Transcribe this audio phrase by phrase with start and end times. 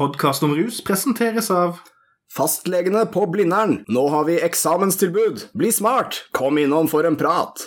[0.00, 1.76] Podkast om rus presenteres av
[2.32, 3.82] Fastlegene på Blindern.
[3.92, 5.42] Nå har vi eksamenstilbud.
[5.52, 6.22] Bli smart.
[6.32, 7.66] Kom innom for en prat.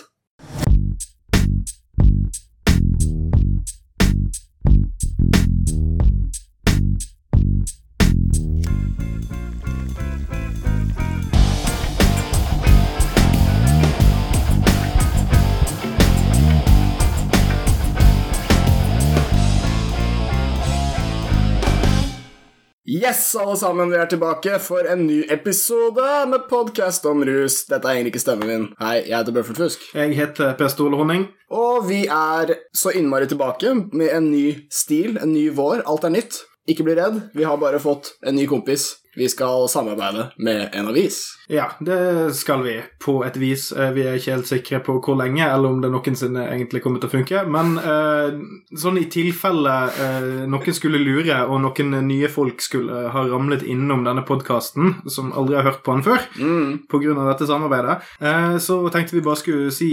[23.04, 27.58] Yes, alle sammen, vi er tilbake for en ny episode med podkast om rus.
[27.68, 28.62] Dette er egentlig ikke stemmen min.
[28.80, 29.82] Hei, jeg heter Bøffert Fusk.
[29.92, 31.26] Jeg heter Per Ståle Honning.
[31.52, 35.82] Og vi er så innmari tilbake med en ny stil, en ny vår.
[35.84, 36.38] Alt er nytt.
[36.64, 38.94] Ikke bli redd, vi har bare fått en ny kompis.
[39.16, 41.20] Vi skal samarbeide med en avis.
[41.48, 43.68] Ja, det skal vi, på et vis.
[43.72, 47.00] Eh, Vi er ikke helt sikre på hvor lenge, eller om det noensinne egentlig kommer
[47.02, 47.44] til å funke.
[47.46, 48.38] Men eh,
[48.80, 54.04] sånn i tilfelle eh, noen skulle lure, og noen nye folk skulle ha ramlet innom
[54.06, 56.80] denne podkasten, som aldri har hørt på den før, Mm.
[57.18, 59.90] av dette samarbeidet, eh, så tenkte vi bare skulle si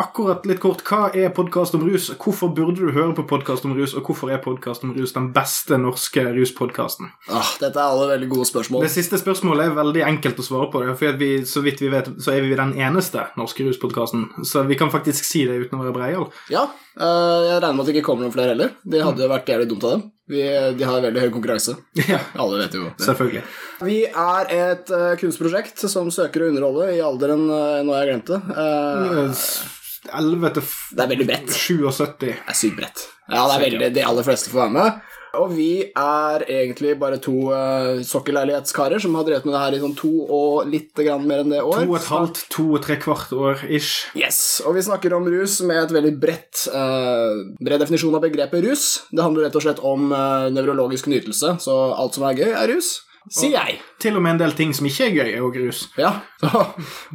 [0.00, 3.74] akkurat litt kort hva er podkast om rus, hvorfor burde du høre på podkast om
[3.76, 7.12] rus, og hvorfor er podkast om rus den beste norske ruspodkasten?
[7.30, 8.86] Ah, dette er alle veldig gode spørsmål.
[8.86, 10.82] Det siste spørsmålet er veldig enkelt å svare på.
[10.84, 14.26] det, For vi, så vidt vi vet, så er vi den eneste norske ruspodkasten.
[14.44, 16.26] Så vi kan faktisk si det uten å være breial.
[16.52, 16.66] Ja,
[16.98, 18.74] eh, jeg regner med at det ikke kommer noen flere heller.
[18.82, 20.10] Det hadde jo vært jævlig dumt av dem.
[20.26, 20.40] Vi,
[20.78, 21.76] de har veldig høy konkurranse.
[22.08, 22.94] Ja, Alle vet jo det.
[23.04, 23.42] selvfølgelig.
[23.84, 28.12] Vi er et uh, kunstprosjekt som søker å underholde i alderen uh, Nå har jeg
[28.14, 28.40] glemt det.
[28.64, 29.48] Eh,
[30.12, 31.50] 11 til det er veldig bredt.
[31.56, 32.14] 77.
[32.20, 33.08] Det er sykt bredt.
[33.30, 35.02] Ja, det er veldig, de aller fleste får være med.
[35.34, 39.80] Og vi er egentlig bare to uh, sokkelleilighetskarer som har drevet med det her i
[39.82, 41.80] sånn to og litt grann mer enn det år.
[41.82, 44.12] To og et halvt, to og tre kvart år ish.
[44.18, 48.62] Yes, og vi snakker om rus med et veldig bredt, uh, bred definisjon av begrepet
[48.66, 48.86] rus.
[49.10, 52.74] Det handler rett og slett om uh, nevrologisk nytelse, så alt som er gøy, er
[52.74, 52.94] rus.
[53.32, 53.78] Sier jeg.
[54.04, 55.78] Til og med en del ting som ikke er gøy, er jo grus.
[55.96, 56.10] Ja,
[56.42, 56.60] så,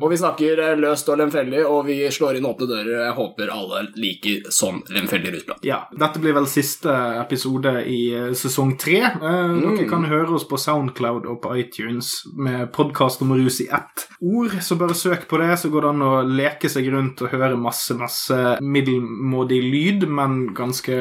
[0.02, 2.90] og vi snakker eh, løst og lemfeldig, og vi slår inn åpne dører.
[3.06, 5.62] Jeg håper alle liker sånn lemfeldig rusprat.
[5.68, 9.04] Ja, Dette blir vel siste episode i eh, sesong tre.
[9.12, 13.70] Eh, Dere kan høre oss på Soundcloud og på iTunes med podkast om rus i
[13.70, 14.58] ett ord.
[14.66, 17.54] Så bare søk på det, så går det an å leke seg rundt og høre
[17.60, 20.98] masse, masse middelmådig lyd, men ganske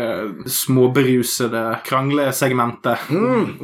[0.53, 3.09] småberusede kranglesegmenter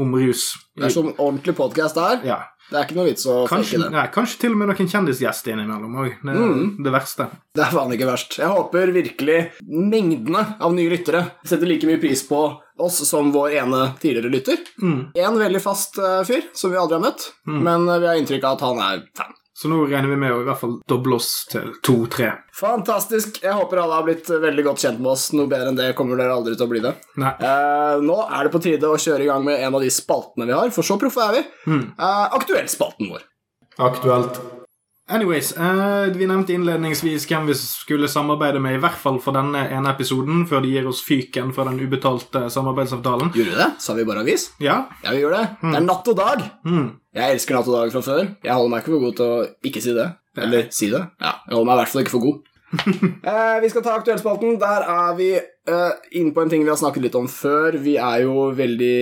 [0.00, 0.54] om rus.
[0.74, 2.20] Det er som ordentlig podkast er.
[2.26, 2.40] Ja.
[2.64, 3.90] Det er ikke noe vits å Kanskje, det.
[3.92, 6.14] nei, kanskje til og med noen kjendisgjester innimellom òg.
[6.24, 6.54] Det er
[6.86, 7.26] det verste.
[7.54, 8.38] Det er faen ikke verst.
[8.40, 9.36] Jeg håper virkelig
[9.68, 12.40] mengdene av nye lyttere setter like mye pris på
[12.80, 14.64] oss som vår ene tidligere lytter.
[14.82, 18.48] En veldig fast eh, fyr som vi aldri har møtt, men eh, vi har inntrykk
[18.48, 19.36] av at han er fan.
[19.54, 22.32] Så nå regner vi med å i hvert fall doble oss til to-tre.
[22.58, 23.38] Fantastisk.
[23.44, 25.28] Jeg håper alle har blitt eh, veldig godt kjent med oss.
[25.36, 26.90] Noe bedre enn det kommer dere aldri til å bli det.
[27.22, 27.30] Nei.
[27.38, 30.48] Eh, nå er det på tide å kjøre i gang med en av de spaltene
[30.50, 31.44] vi har, for så proffe er vi.
[31.70, 33.22] Eh, Aktuellspalten vår.
[33.78, 34.42] Aktuelt.
[35.08, 39.66] Anyways, eh, vi nevnte innledningsvis hvem vi skulle samarbeide med, i hvert fall for denne
[39.68, 43.34] ene episoden, før de gir oss fyken for den ubetalte samarbeidsavtalen.
[43.36, 43.68] Gjorde vi det?
[43.84, 44.46] Sa vi bare avis?
[44.64, 44.78] Ja.
[45.04, 45.50] Ja, vi gjorde det.
[45.60, 46.46] Det er natt og dag.
[46.64, 46.88] Mm.
[47.20, 48.24] Jeg elsker natt og dag fra før.
[48.48, 50.08] Jeg holder meg ikke for god til å ikke si det.
[50.40, 51.04] Eller si det.
[51.20, 52.40] Ja, jeg holder meg i hvert fall ikke for god.
[53.30, 54.56] eh, vi skal ta Aktuellspalten.
[54.60, 57.78] Der er vi eh, inne på en ting vi har snakket litt om før.
[57.82, 58.98] Vi er jo veldig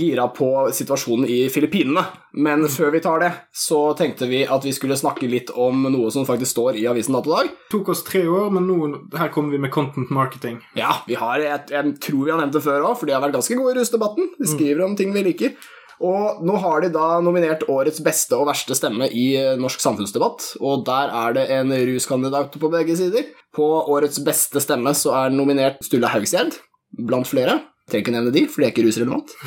[0.00, 2.04] gira på situasjonen i Filippinene.
[2.40, 6.12] Men før vi tar det, så tenkte vi at vi skulle snakke litt om noe
[6.14, 7.50] som faktisk står i avisen Natt og Dag.
[7.72, 10.60] Tok oss tre år, men nå her kommer vi med content marketing.
[10.78, 13.24] Ja, vi har, jeg, jeg tror vi har nevnt det før òg, for de har
[13.24, 14.32] vært ganske gode i rusdebatten.
[14.38, 15.58] De skriver om ting vi liker.
[16.00, 20.54] Og nå har de da nominert årets beste og verste stemme i eh, norsk samfunnsdebatt,
[20.64, 23.28] og der er det en ruskandidat på begge sider.
[23.56, 26.56] På årets beste stemme så er nominert Sturla Haugstjerd,
[26.96, 27.58] blant flere.
[27.90, 29.36] Trenger ikke nevne de, for de er ikke rusrelevant.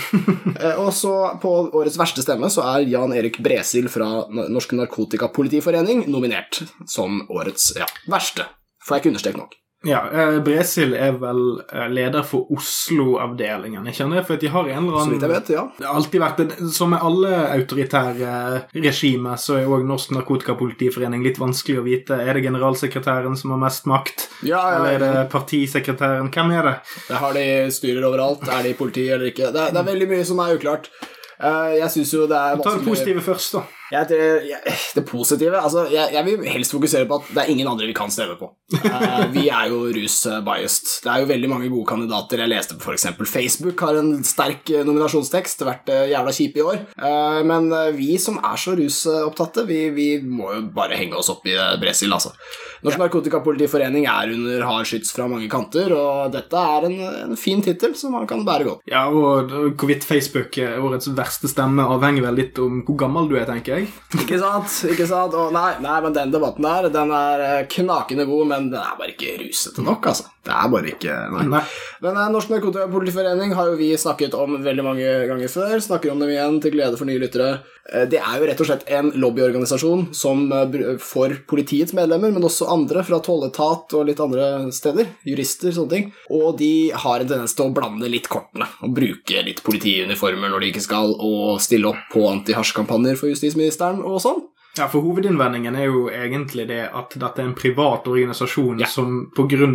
[0.63, 6.05] Eh, og så på årets verste stemme så er Jan Erik Bresil fra Norsk Narkotikapolitiforening
[6.13, 8.45] nominert som årets ja, verste.
[8.85, 9.57] Får jeg ikke understreke nok.
[9.83, 14.15] Ja, eh, Bresil er vel eh, leder for Oslo-avdelingen, ikke sant?
[14.27, 15.63] For de har en eller annen Så vidt jeg vet, ja.
[15.75, 18.35] Det har alltid vært en, Som med alle autoritære
[18.77, 22.15] regimer, så er òg Norsk Narkotikapolitiforening litt vanskelig å vite.
[22.23, 24.29] Er det generalsekretæren som har mest makt?
[24.41, 26.31] Ja, ja, Eller er det partisekretæren?
[26.31, 26.75] Hvem er det?
[27.09, 28.47] Det har de styrer overalt.
[28.47, 29.51] Er de politi eller ikke?
[29.51, 30.87] Det er, det er veldig mye som er uklart.
[31.43, 33.67] Eh, jeg syns jo det er Ta det positive først, da.
[33.93, 34.19] Jeg,
[34.49, 37.87] jeg, det positive altså, jeg, jeg vil helst fokusere på at det er ingen andre
[37.89, 38.49] vi kan stemme på.
[38.73, 40.91] Uh, vi er jo rus-biased.
[41.05, 42.43] Det er jo veldig mange gode kandidater.
[42.43, 43.07] Jeg leste på f.eks.
[43.29, 45.65] Facebook har en sterk eh, nominasjonstekst.
[45.67, 46.81] Vært eh, jævla kjip i år.
[46.99, 51.45] Uh, men vi som er så rusopptatte, vi, vi må jo bare henge oss opp
[51.47, 52.33] i Brasil Bresil, altså.
[52.83, 56.97] Norsk Narkotikapolitiforening er under hard skyts fra mange kanter, og dette er en,
[57.29, 58.81] en fin tittel som man kan bære godt.
[58.89, 63.37] Ja, og hvorvidt Facebook er årets verste stemme, avhenger vel litt om hvor gammel du
[63.39, 63.82] er, tenker jeg.
[64.19, 64.75] Ikke sant?
[64.91, 65.35] ikke sant?
[65.37, 68.97] Og nei, nei, men den debatten der, den er eh, knakende god, men den er
[68.99, 70.32] bare ikke rusete nok, altså.
[70.43, 71.43] Det er bare ikke Nei.
[71.53, 71.61] Nei.
[72.03, 75.77] Men eh, Norsk Narkotikapolitiforening har jo vi snakket om veldig mange ganger før.
[75.79, 77.61] Snakker om dem igjen til glede for nye lyttere.
[77.87, 82.43] Eh, Det er jo rett og slett en lobbyorganisasjon som eh, for politiets medlemmer, men
[82.43, 85.13] også andre fra tolletat og litt andre steder.
[85.31, 86.11] Jurister, og sånne ting.
[86.35, 86.73] Og de
[87.05, 90.87] har en tendens til å blande litt kortene og bruke litt politiuniformer når de ikke
[90.89, 94.43] skal, og stille opp på anti-hasjkampanjer for justisministeren og sånn.
[94.75, 98.87] Ja, for Hovedinnvendingen er jo egentlig det at dette er en privat organisasjon Ja.
[98.87, 99.29] som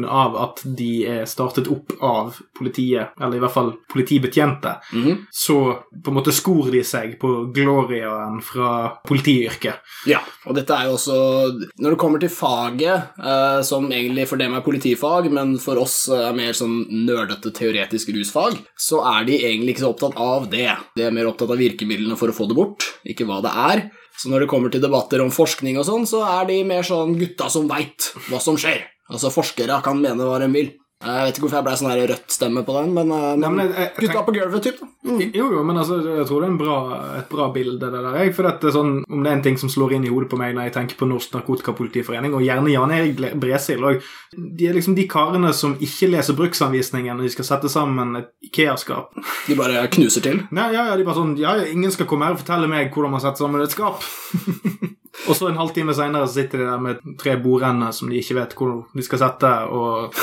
[0.04, 5.26] av at de er startet opp av politiet, eller i hvert fall politibetjente, Mhm.
[5.32, 9.74] så på en måte skor de seg på gloriaen fra politiyrket.
[10.06, 14.36] Ja, og dette er jo også Når det kommer til faget, eh, som egentlig for
[14.36, 19.38] dem er politifag, men for oss er mer sånn nerdete teoretisk rusfag, så er de
[19.38, 20.76] egentlig ikke så opptatt av det.
[20.96, 23.90] De er mer opptatt av virkemidlene for å få det bort, ikke hva det er.
[24.18, 27.14] Så når det kommer til debatter om forskning og sånn, så er de mer sånn
[27.20, 28.82] gutta som veit hva som skjer.
[29.08, 30.72] Altså, forskere kan mene hva de vil.
[30.98, 33.68] Jeg vet ikke hvorfor jeg ble sånn rødt stemme på den, men, eh, Nei, men
[33.68, 34.78] jeg- jeg- gutta på gulvet, typ.
[35.06, 35.20] Mm.
[35.32, 36.78] Jo, jo, men altså, jeg tror det er en bra,
[37.18, 38.16] et bra bilde, det der.
[38.18, 40.28] Jeg, for det er sånn, om det er en ting som slår inn i hodet
[40.28, 44.02] på meg når jeg tenker på Norsk Narkotikapolitiforening, og gjerne Jan Erik Bresil òg
[44.36, 48.28] De er liksom de karene som ikke leser bruksanvisningen når de skal sette sammen et
[48.44, 49.10] Ikea-skap.
[49.46, 50.42] De bare knuser til.
[50.50, 53.10] Nei, ja, ja, de bare sånn ja, ingen skal komme her og fortelle meg hvordan
[53.12, 54.02] man setter sammen et skap.
[55.26, 58.54] og så en halvtime seinere sitter de der med tre bordender som de ikke vet
[58.58, 60.14] hvor de skal sette, og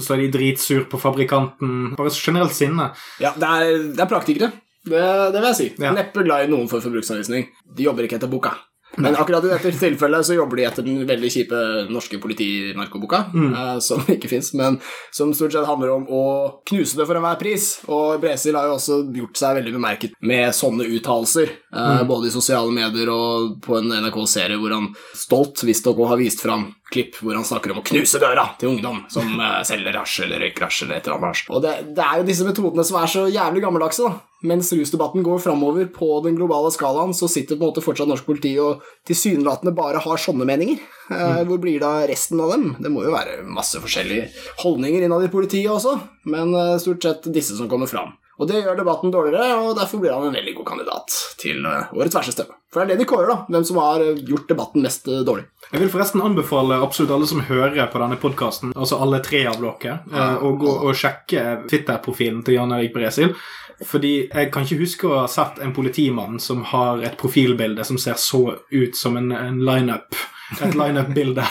[0.00, 1.94] så er de dritsur på fabrikanten.
[1.98, 2.90] Bare generelt sinne.
[3.22, 4.52] Ja, det er, det er praktikere.
[4.80, 5.00] Det,
[5.34, 5.68] det vil jeg si.
[5.82, 5.92] Ja.
[5.96, 7.50] Neppe glad i noen for forbruksanvisning.
[7.76, 8.54] De jobber ikke etter boka.
[8.96, 11.58] Men akkurat i dette tilfellet så jobber de etter den veldig kjipe
[11.92, 14.80] norske politinarkoboka, eh, som ikke fins, men
[15.14, 16.24] som stort sett handler om å
[16.66, 17.68] knuse det for enhver pris.
[17.90, 22.08] Og Bresil har jo også gjort seg veldig bemerket med sånne uttalelser, mm.
[22.10, 26.70] både i sosiale medier og på en NRK-serie hvor han stolt visstnok har vist fram
[26.90, 30.44] klipp hvor han snakker om å knuse døra til ungdom som eh, selger hasj eller
[30.44, 31.44] røyker hasj eller et eller annet.
[31.50, 34.29] Og det, det er jo disse metodene som er så jævlig gammeldagse, da.
[34.46, 38.24] Mens rusdebatten går framover på den globale skalaen, så sitter på en måte fortsatt norsk
[38.24, 40.80] politi og tilsynelatende bare har sånne meninger.
[41.10, 41.48] Mm.
[41.48, 42.68] hvor blir da resten av dem?
[42.78, 44.28] Det må jo være masse forskjellige
[44.62, 45.96] holdninger innad i politiet også,
[46.30, 48.12] men eh, stort sett disse som kommer fram.
[48.40, 51.90] Og det gjør debatten dårligere, og derfor blir han en veldig god kandidat til eh,
[51.92, 52.56] årets verste stemme.
[52.72, 53.44] For det er det de kårer, da.
[53.52, 55.44] Hvem som har eh, gjort debatten mest eh, dårlig.
[55.70, 59.60] Jeg vil forresten anbefale absolutt alle som hører på denne podkasten, altså alle tre av
[59.62, 63.36] dere, eh, å gå og sjekke Twitter-profilen til Jan Erik Bresil.
[63.86, 67.96] Fordi jeg kan ikke huske å ha sett en politimann som har et profilbilde som
[68.02, 70.18] ser så ut som en, en lineup.
[70.58, 71.46] Et lineup-bilde.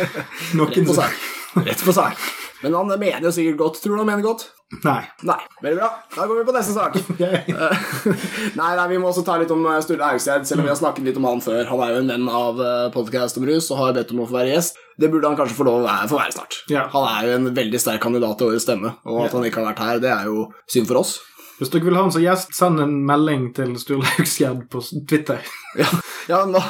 [0.60, 1.28] Rett på sak.
[1.64, 2.43] Rett på sak.
[2.64, 3.80] Men han mener jo sikkert godt.
[3.84, 4.46] Tror du han mener godt?
[4.82, 5.02] Nei.
[5.28, 5.38] Nei.
[5.62, 5.90] Veldig bra.
[6.16, 6.96] Da går vi på neste sak.
[7.24, 10.72] Eh, nei, nei, vi må også ta litt om eh, Sturle Haugstad, selv om vi
[10.72, 11.62] har snakket litt om han før.
[11.70, 12.62] Han er jo en venn av
[12.94, 14.80] podkast om rus og har bedt om å få være gjest.
[15.00, 16.58] Det burde han kanskje få lov å få være snart.
[16.72, 16.88] Ja.
[16.92, 19.70] Han er jo en veldig sterk kandidat til årets stemme, og at han ikke har
[19.72, 21.16] vært her, det er jo synd for oss.
[21.54, 25.44] Hvis dere vil ha han som gjest, send en melding til Sturle Haugsgjerd på Twitter.
[25.74, 25.88] Ja,
[26.30, 26.60] ja nå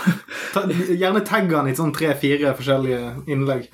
[0.54, 3.66] Ta, gjerne tagg han i sånn tre-fire forskjellige innlegg.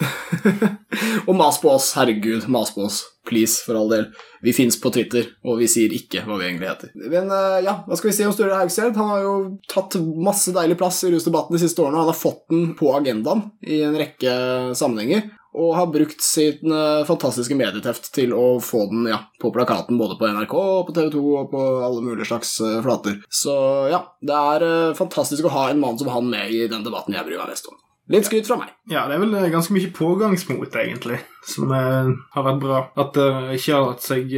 [1.29, 3.05] Og mas på oss, herregud, mas på oss.
[3.29, 4.09] Please, for all del.
[4.43, 6.91] Vi fins på Twitter, og vi sier ikke hva vi egentlig heter.
[7.13, 8.99] Men eh, ja, hva skal vi si om Sturle Haugskjerd?
[8.99, 9.35] Han har jo
[9.71, 12.01] tatt masse deilig plass i rusdebatten de siste årene.
[12.01, 14.34] og Han har fått den på agendaen i en rekke
[14.81, 15.29] sammenhenger.
[15.59, 20.17] Og har brukt sin eh, fantastiske medieteft til å få den ja, på plakaten både
[20.21, 23.19] på NRK på TV 2 og på alle mulige slags eh, flater.
[23.27, 23.55] Så
[23.91, 27.19] ja, det er eh, fantastisk å ha en mann som han med i den debatten
[27.19, 27.79] jeg bryr meg mest om.
[28.11, 28.71] Litt skryt fra meg.
[28.91, 32.81] Ja, det er vel ganske mye pågangsmot, egentlig, som har vært bra.
[32.99, 34.33] At det ikke har latt seg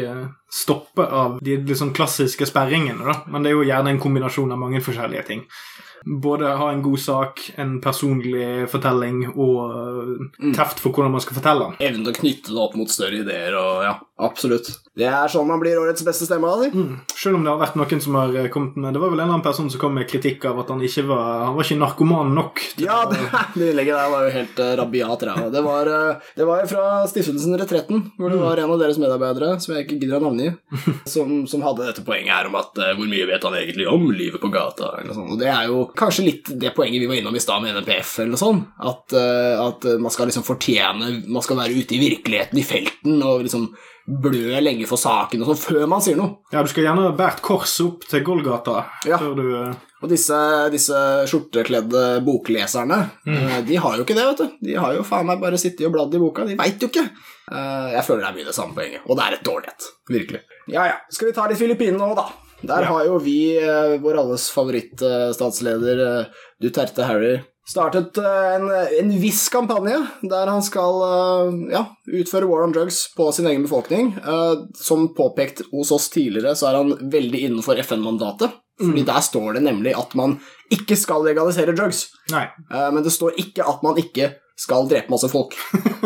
[0.52, 3.22] stoppe av de liksom klassiske sperringene, da.
[3.32, 5.46] Men det er jo gjerne en kombinasjon av mange forskjellige ting.
[6.04, 11.38] Både ha en god sak, en personlig fortelling og eh, teft for hvordan man skal
[11.38, 11.76] fortelle den.
[11.88, 14.70] Evnen til å knytte det opp mot større ideer og ja, absolutt.
[14.98, 16.50] Det er sånn man blir årets beste stemme.
[16.72, 16.98] Mm.
[17.16, 19.24] Selv om det har vært noen som har eh, kommet med Det var vel en
[19.24, 21.78] eller annen person som kom med kritikk av at han ikke var Han var ikke
[21.80, 22.60] narkoman nok.
[22.82, 23.20] Ja, det,
[23.54, 25.46] det innlegget der var jo helt uh, rabiat ræva.
[25.54, 25.92] Det var,
[26.36, 30.00] det var fra Stiftelsen Retretten, hvor det var en av deres medarbeidere, som jeg ikke
[30.02, 30.50] gidder å navngi,
[31.14, 34.10] som, som hadde dette poenget her om at uh, hvor mye vet han egentlig om
[34.12, 34.96] livet på gata?
[35.00, 35.22] Eller.
[35.22, 38.18] Og det er jo kanskje litt det poenget vi var innom i stad med NPF,
[38.22, 38.68] eller noe sånt.
[38.80, 43.22] At, eh, at man skal liksom fortjene Man skal være ute i virkeligheten, i felten,
[43.22, 43.70] og liksom
[44.02, 46.40] blø lenge for saken og sånn, før man sier noe.
[46.50, 49.16] Ja, du skal gjerne bært korset opp til Golgata Ja.
[49.20, 50.34] før du eh, Og disse,
[50.74, 50.98] disse
[51.30, 53.60] skjortekledde bokleserne, mm.
[53.68, 54.56] de har jo ikke det, vet du.
[54.66, 56.42] De har jo faen meg bare sittet og bladd i boka.
[56.48, 57.04] De veit jo ikke.
[57.52, 59.86] Eh, Jeg føler det er mye det samme poenget, og det er et dårlighet.
[60.10, 60.40] Virkelig.
[60.74, 62.26] Ja ja, skal vi ta litt Filippinene nå, da?
[62.62, 66.26] Der har jo vi, eh, vår alles favorittstatsleder eh,
[66.62, 68.68] Duterte Harry, startet eh, en,
[69.00, 69.98] en viss kampanje
[70.30, 71.02] der han skal
[71.72, 74.14] ja, utføre war on drugs på sin egen befolkning.
[74.78, 78.58] Som påpekt hos oss tidligere, så er han veldig innenfor FN-mandatet.
[78.82, 80.38] Fordi der står det nemlig at man
[80.72, 82.08] ikke skal legalisere drugs.
[82.32, 82.48] Nei.
[82.72, 85.54] Men det står ikke at man ikke skal drepe masse folk.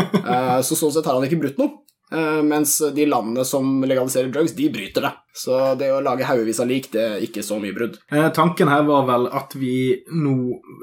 [0.67, 1.86] Så sånn sett har han ikke brutt noe.
[2.13, 5.13] Eh, Mens de landene som legaliserer drugs, de bryter det.
[5.37, 7.99] Så det å lage haugevis av lik, det er ikke så mye brudd.
[8.13, 10.37] Eh, tanken her var vel at vi nå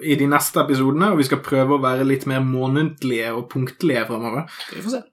[0.04, 4.06] i de neste episodene, og vi skal prøve å være litt mer månedlige og punktlige
[4.10, 5.04] fremover Vi får se.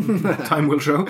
[0.50, 1.06] Time will show.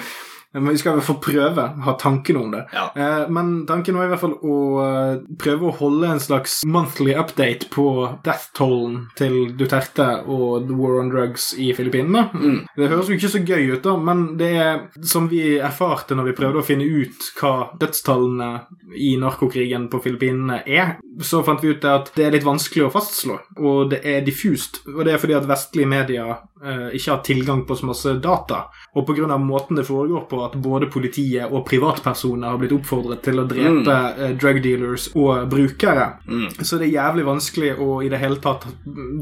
[0.53, 2.65] Men vi skal i hvert fall prøve, ha tanken om det.
[2.75, 2.89] Ja.
[2.97, 7.15] Eh, Men tanken var i hvert fall å eh, prøve å holde en slags monthly
[7.15, 7.87] update på
[8.27, 12.27] death-tollen til Duterte og The War on Drugs i Filippinene.
[12.35, 12.59] Mm.
[12.77, 16.31] Det høres jo ikke så gøy ut, da, men det er som vi erfarte når
[16.31, 18.51] vi prøvde å finne ut hva dødstallene
[18.99, 22.93] i narkokrigen på Filippinene er, så fant vi ut at det er litt vanskelig å
[22.93, 24.83] fastslå, og det er diffust.
[24.91, 28.65] Og det er fordi at vestlige medier eh, ikke har tilgang på så masse data,
[28.97, 29.39] og pga.
[29.39, 33.97] måten det foregår på, at både politiet og privatpersoner har blitt oppfordret til å drepe
[34.19, 34.37] mm.
[34.41, 36.49] drug dealers og brukere, Mm.
[36.63, 38.67] så det er jævlig vanskelig å i det hele tatt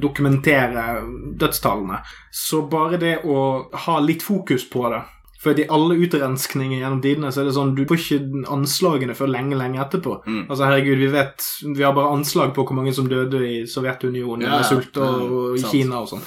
[0.03, 1.01] dokumentere
[1.39, 2.01] dødstallene.
[2.33, 5.03] Så bare det å ha litt fokus på det
[5.39, 9.29] For i alle utrenskninger gjennom tidene så er det sånn du får ikke anslagene før
[9.31, 10.17] lenge, lenge etterpå.
[10.27, 10.41] Mm.
[10.51, 11.45] Altså, herregud, vi vet
[11.77, 14.67] Vi har bare anslag på hvor mange som døde i Sovjetunionen, Ja, ja.
[14.67, 15.63] sult og, og i.
[15.63, 16.25] Kina og sånn.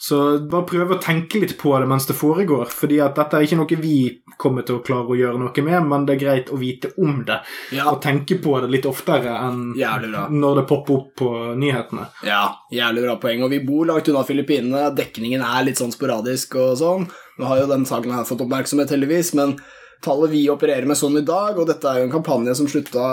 [0.00, 0.16] Så
[0.48, 3.58] bare prøv å tenke litt på det mens det foregår, fordi at dette er ikke
[3.60, 3.96] noe vi
[4.40, 7.18] kommer til å klare å gjøre noe med, men det er greit å vite om
[7.28, 7.36] det,
[7.76, 11.28] Ja, og tenke på det litt oftere enn når det popper opp på
[11.60, 12.06] nyhetene.
[12.24, 13.44] Ja, jævlig bra poeng.
[13.44, 14.86] Og vi bor langt unna Filippinene.
[14.96, 17.04] Dekningen er litt sånn sporadisk og sånn.
[17.36, 19.58] Nå har jo den saken her fått oppmerksomhet, heldigvis, men
[20.04, 23.06] tallet vi opererer med sånn i dag, og dette er jo en kampanje som slutta,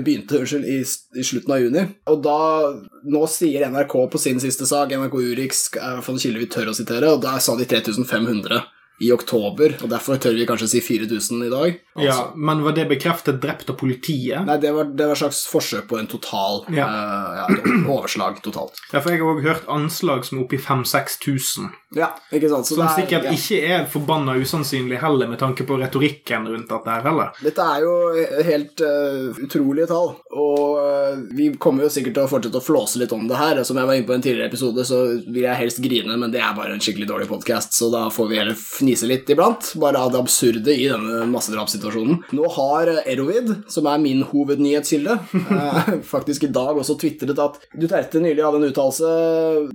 [0.00, 0.80] begynte unnskyld, i,
[1.20, 2.40] i slutten av juni, og da
[3.10, 6.42] Nå sier NRK på sin siste sak, NRK Urix er i hvert fall en kilde
[6.42, 8.60] vi tør å sitere, og der sa de 3500
[9.00, 11.78] i oktober, og derfor tør vi kanskje si 4000 i dag.
[12.00, 14.44] Ja, Men var det bekreftet drept av politiet?
[14.46, 16.84] Nei, det var, det var et slags forsøk på en total Ja.
[16.86, 18.76] Uh, ja, et overslag totalt.
[18.92, 21.70] Ja, for jeg har òg hørt anslag som er oppe i 5000-6000.
[21.96, 22.68] Ja, ikke sant?
[22.68, 23.32] Så Som er- sikkert ja.
[23.34, 27.32] ikke er forbanna usannsynlig heller, med tanke på retorikken rundt dette her heller.
[27.42, 32.30] Dette er jo helt uh, utrolige tall, og uh, vi kommer jo sikkert til å
[32.30, 33.64] fortsette å flåse litt om det her.
[33.64, 36.30] Som jeg var inne på i en tidligere episode, så vil jeg helst grine, men
[36.30, 39.72] det er bare en skikkelig dårlig podkast, så da får vi heller fnise litt iblant,
[39.80, 42.22] bare av det absurde i denne massedrapssituasjonen.
[42.36, 47.60] Nå har eh, Erovid, som er min hovednyhetskilde, eh, faktisk i dag også tvitret at
[47.74, 49.10] Duterte nylig hadde en uttalelse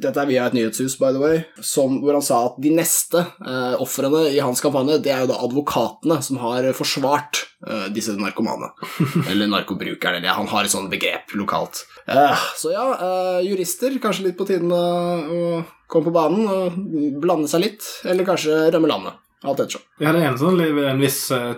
[0.02, 3.22] Dette er via et nyhetshus, by the way, som, hvor han sa at de neste
[3.24, 8.16] uh, ofrene i hans kampanje, det er jo da advokatene som har forsvart eh, disse
[8.20, 8.72] narkomane.
[9.32, 10.18] Eller narkobrukerne.
[10.18, 11.86] Eller han har et sånt begrep lokalt.
[12.08, 16.80] Eh, så ja, eh, jurister, kanskje litt på tiden å komme på banen og
[17.22, 17.86] blande seg litt.
[18.06, 19.22] Eller kanskje rømme landet.
[19.46, 19.84] Alt ettersom.
[20.02, 21.52] Ja, det er en sånn en viss uh,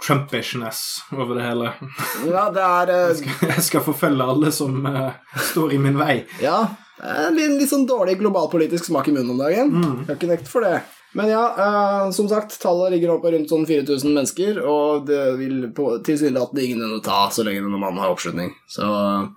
[0.00, 0.80] Trumpishness
[1.12, 1.74] over det hele.
[2.30, 5.12] Ja, det er Uh, Jeg skal forfølge alle som uh,
[5.50, 6.22] står i min vei.
[6.40, 6.62] Ja,
[6.96, 9.74] det er en litt, litt sånn dårlig globalpolitisk smak i munnen om dagen.
[9.74, 10.78] Jeg har ikke nekte for det.
[11.14, 15.20] Men ja, eh, som sagt, tallet ligger nå på rundt sånn 4000 mennesker, og det
[15.38, 15.68] vil
[16.06, 18.50] tilsynelatende ingen ende ta så lenge denne mannen har oppslutning.
[18.70, 18.88] Så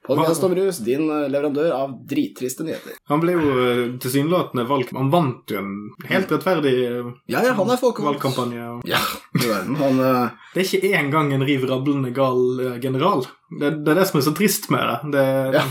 [0.08, 2.98] podkast om rus, din eh, leverandør av drittriste nyheter.
[3.12, 5.72] Han ble jo eh, tilsynelatende valgt Han vant jo en
[6.10, 8.70] helt rettferdig eh, Ja, ja, han er valgkampanje.
[8.90, 9.04] Ja,
[9.38, 9.78] du verden.
[9.82, 13.28] Han eh, Det er ikke engang en riv rablende gal eh, general.
[13.48, 15.12] Det, det er det som er så trist med det.
[15.14, 15.26] det
[15.56, 15.62] Ja.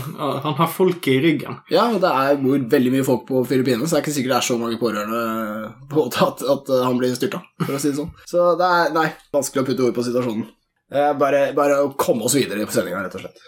[0.41, 1.59] Han har folket i ryggen.
[1.69, 4.37] Ja, det er bor veldig mye folk på Filippinene, så det er ikke sikkert det
[4.39, 5.19] er så mange pårørende
[5.91, 8.09] på at, at eh, han blir styrta, for å si det sånn.
[8.25, 9.05] Så det er, nei,
[9.35, 10.47] vanskelig å putte ord på situasjonen.
[10.89, 13.45] Eh, Bare, bare å komme oss videre på sendinga, rett og slett.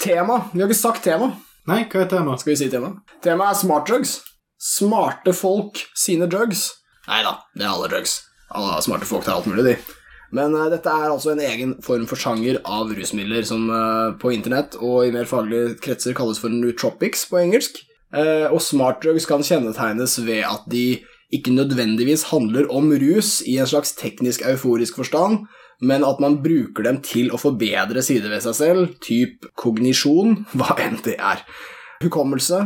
[0.00, 0.40] Tema.
[0.54, 1.34] Vi har ikke sagt tema.
[1.68, 2.38] Nei, hva er tema?
[2.40, 2.94] Skal vi si tema?
[3.20, 4.16] Temaet er smart drugs.
[4.60, 6.70] Smarte folk sine drugs.
[7.08, 8.16] Nei da, det er alle drugs.
[8.50, 9.96] Alle smarte folk tar alt mulig, de.
[10.34, 14.32] Men uh, dette er altså en egen form for sjanger av rusmidler som uh, på
[14.34, 17.82] internett og i mer faglige kretser kalles for nootropics på engelsk.
[18.14, 21.00] Uh, og smart drugs kan kjennetegnes ved at de
[21.34, 25.44] ikke nødvendigvis handler om rus i en slags teknisk euforisk forstand,
[25.80, 30.74] men at man bruker dem til å forbedre sider ved seg selv, typ kognisjon, hva
[30.82, 31.44] enn det er.
[32.00, 32.58] Hukommelse,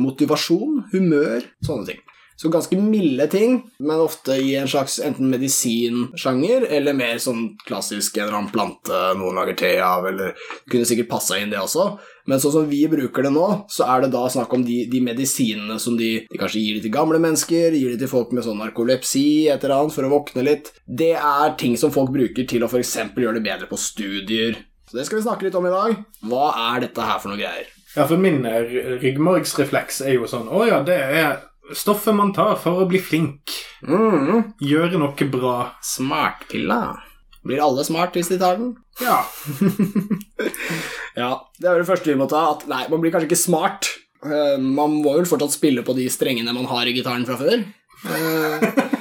[0.00, 2.02] motivasjon, humør, sånne ting.
[2.36, 8.18] Så ganske milde ting, men ofte i en slags enten medisinsjanger eller mer sånn klassisk
[8.18, 11.62] en eller annen plante noen lager te av, eller det kunne sikkert passa inn det
[11.62, 11.92] også.
[12.26, 15.02] Men sånn som vi bruker det nå, så er det da snakk om de, de
[15.04, 18.46] medisinene som de, de, kanskje gir det til gamle mennesker, gir det til folk med
[18.46, 20.72] sånn narkolepsi, et eller annet, for å våkne litt.
[20.88, 22.96] Det er ting som folk bruker til å f.eks.
[23.14, 24.58] gjøre det bedre på studier.
[24.88, 25.96] Så det skal vi snakke litt om i dag.
[26.24, 27.68] Hva er dette her for noe greier?
[27.94, 31.36] Ja, for min ryggmargsrefleks er jo sånn Å ja, det er
[31.72, 33.54] Stoffet man tar for å bli flink.
[33.88, 34.54] Mm.
[34.60, 35.56] Gjøre noe bra.
[35.84, 36.82] Smartpilla.
[37.44, 38.74] Blir alle smart hvis de tar den?
[39.00, 39.22] Ja.
[41.20, 41.30] ja,
[41.60, 42.46] det er det første vi må ta.
[42.54, 43.90] At nei, man blir kanskje ikke smart.
[44.24, 47.64] Uh, man må vel fortsatt spille på de strengene man har i gitaren fra før.
[48.04, 48.68] Uh,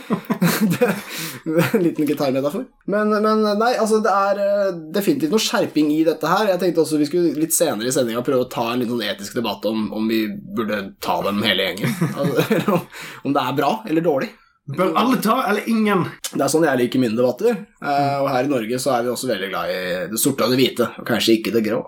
[1.73, 2.65] en liten gitarmetafor.
[2.85, 6.51] Men, men nei, altså det er uh, definitivt noe skjerping i dette her.
[6.53, 9.03] Jeg tenkte også vi skulle litt senere i sendinga prøve å ta en litt sånn
[9.05, 11.93] etisk debatt om, om vi burde ta dem hele gjengen.
[12.13, 12.79] Altså,
[13.25, 14.31] om det er bra eller dårlig.
[14.63, 16.05] Bør alle ta, eller ingen?
[16.31, 17.65] Det er sånn jeg liker mine debatter.
[17.83, 19.81] Uh, og her i Norge så er vi også veldig glad i
[20.13, 21.81] det sorte og det hvite, og kanskje ikke det grå.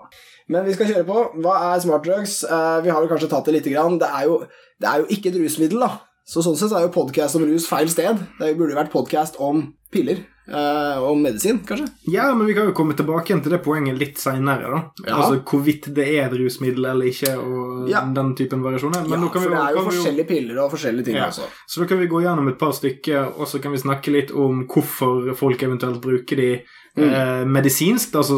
[0.52, 1.22] Men vi skal kjøre på.
[1.42, 2.42] Hva er smartdrugs?
[2.44, 3.96] drugs vi har vel kanskje tatt det lite grann.
[3.98, 4.42] Det er jo,
[4.78, 5.88] det er jo ikke et rusmiddel, da.
[6.26, 8.18] Så sånn sett er jo podkast om rus feil sted.
[8.40, 10.24] Det burde jo vært podkast om piller.
[10.46, 11.86] Uh, om medisin, kanskje?
[12.10, 14.80] Ja, men vi kan jo komme tilbake igjen til det poenget litt seinere.
[15.02, 15.16] Ja.
[15.20, 18.04] Altså hvorvidt det er et rusmiddel eller ikke, og Ja.
[18.14, 19.06] den typen variasjoner.
[19.08, 21.26] Men ja, kan for vi, det er jo forskjellige piller og forskjellige ting Ja.
[21.30, 21.46] også.
[21.66, 24.30] Så da kan vi gå gjennom et par stykker, og så kan vi snakke litt
[24.30, 26.62] om hvorfor folk eventuelt bruker de
[26.96, 27.12] Mm.
[27.12, 28.14] eh, medisinsk.
[28.16, 28.36] Altså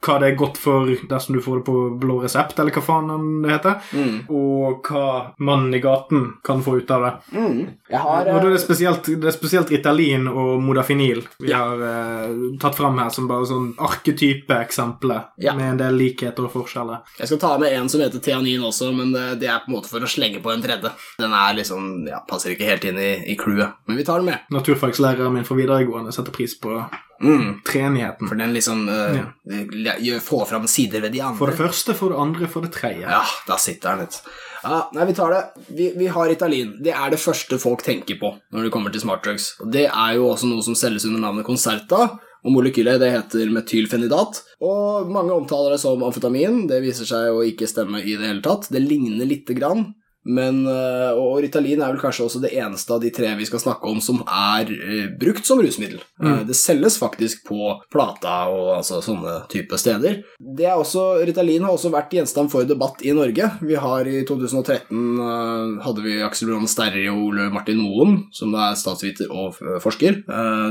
[0.00, 3.42] hva det er godt for dersom du får det på blå resept, eller hva faen
[3.44, 3.74] det heter.
[3.92, 4.14] Mm.
[4.32, 7.12] Og hva mannen i gaten kan få ut av det.
[7.38, 7.58] Mm.
[7.92, 11.58] Har Og da er eh, det spesielt, det er spesielt Ritalin og Modafinil vi Ja.
[11.58, 15.54] har eh, tatt fram her som bare sånn arketype eksempler Ja.
[15.54, 17.02] med en del likheter og forskjeller.
[17.18, 19.76] Jeg skal ta med en som heter Theanin også, men det, det er på en
[19.76, 20.90] måte for å slenge på en tredje.
[21.18, 24.26] Den er liksom, ja, passer ikke helt inn i, i crewet, men vi tar den
[24.32, 24.38] med.
[24.50, 26.78] Naturfagslæreren min fra videregående setter pris på
[27.22, 27.60] Mm.
[27.66, 28.28] treenigheten.
[28.28, 31.38] For den liksom uh, gjør- får fram sider ved de andre.
[31.38, 33.08] For det første, for det andre, for det tredje.
[33.08, 34.20] Ja, da sitter den litt.
[34.62, 35.42] Ja, nei, vi tar det.
[35.74, 36.76] Vi, vi har Ritalin.
[36.82, 39.52] Det er det første folk tenker på når det kommer til smartdrugs.
[39.62, 42.08] Og det er jo også noe som selges under navnet Concerta.
[42.46, 44.42] Og molekylet det heter metylfenidat.
[44.62, 46.66] Og mange omtaler det som amfetamin.
[46.70, 48.68] Det viser seg å ikke stemme i det hele tatt.
[48.70, 49.88] Det ligner lite grann.
[50.28, 53.62] Men, øh, og Ritalin er vel kanskje også det eneste av de tre vi skal
[53.62, 56.02] snakke om som er øh, brukt som rusmiddel.
[56.20, 60.20] Eh, Det selges faktisk på Plata og altså, sånne type steder.
[60.38, 63.48] Det er også, Ritalin har også vært gjenstand for debatt i Norge.
[63.64, 68.52] Vi har I 2013 øh, hadde vi Aksel Bronn Sterri og Ole Martin Moen, som
[68.54, 70.20] er statsviter og forsker,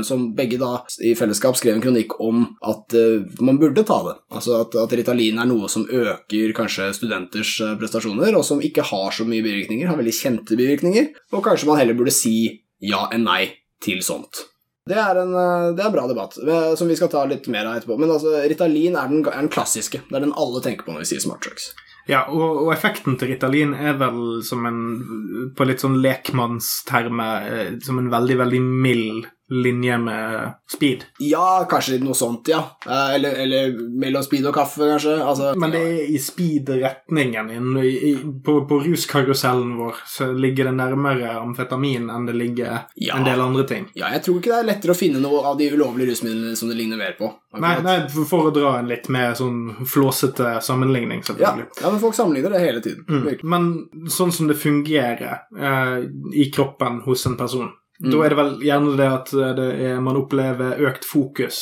[0.06, 2.94] som begge da i fellesskap skrev en kronikk om at
[3.44, 4.14] man burde ta det.
[4.34, 9.14] Altså at, at Ritalin er noe som øker kanskje studenters prestasjoner, og som ikke har
[9.14, 12.36] så mye bivirkninger, har veldig kjente bivirkninger, og kanskje man heller burde si
[12.84, 13.42] ja enn nei
[13.82, 14.44] til sånt.
[14.88, 17.48] Det er en, øh, det er en bra debatt, øh, som vi skal ta litt
[17.52, 17.98] mer av etterpå.
[18.00, 20.00] Men altså, Ritalin er den, er den klassiske.
[20.08, 21.72] Det er den alle tenker på når vi sier smart drugs.
[22.08, 27.74] Ja, og, og effekten til Ritalin er vel som en På litt sånn lekmannstermer eh,
[27.84, 31.04] som en veldig, veldig mild linje med speed.
[31.24, 32.58] Ja, kanskje noe sånt, ja.
[32.86, 35.14] Eh, Eller, eller mellom speed og kaffe, kanskje.
[35.24, 38.42] Altså, Men det er i speed-retningen.
[38.44, 43.16] På, på ruskarusellen vår så ligger det nærmere amfetamin enn det ligger Ja.
[43.16, 43.88] en del andre ting.
[43.94, 46.68] Ja, jeg tror ikke det er lettere å finne noe av de ulovlige rusmidlene som
[46.68, 47.30] det ligner mer på.
[47.58, 51.66] Nei, nei, for, å dra en litt mer sånn flåsete sammenligning, selvfølgelig.
[51.80, 53.04] ja, men folk sammenligner det hele tiden.
[53.08, 53.28] Mm.
[53.48, 55.98] Men sånn som det fungerer eh,
[56.36, 58.10] i kroppen hos en person, Mm.
[58.12, 61.56] da er det vel gjerne det at det er, man opplever økt fokus,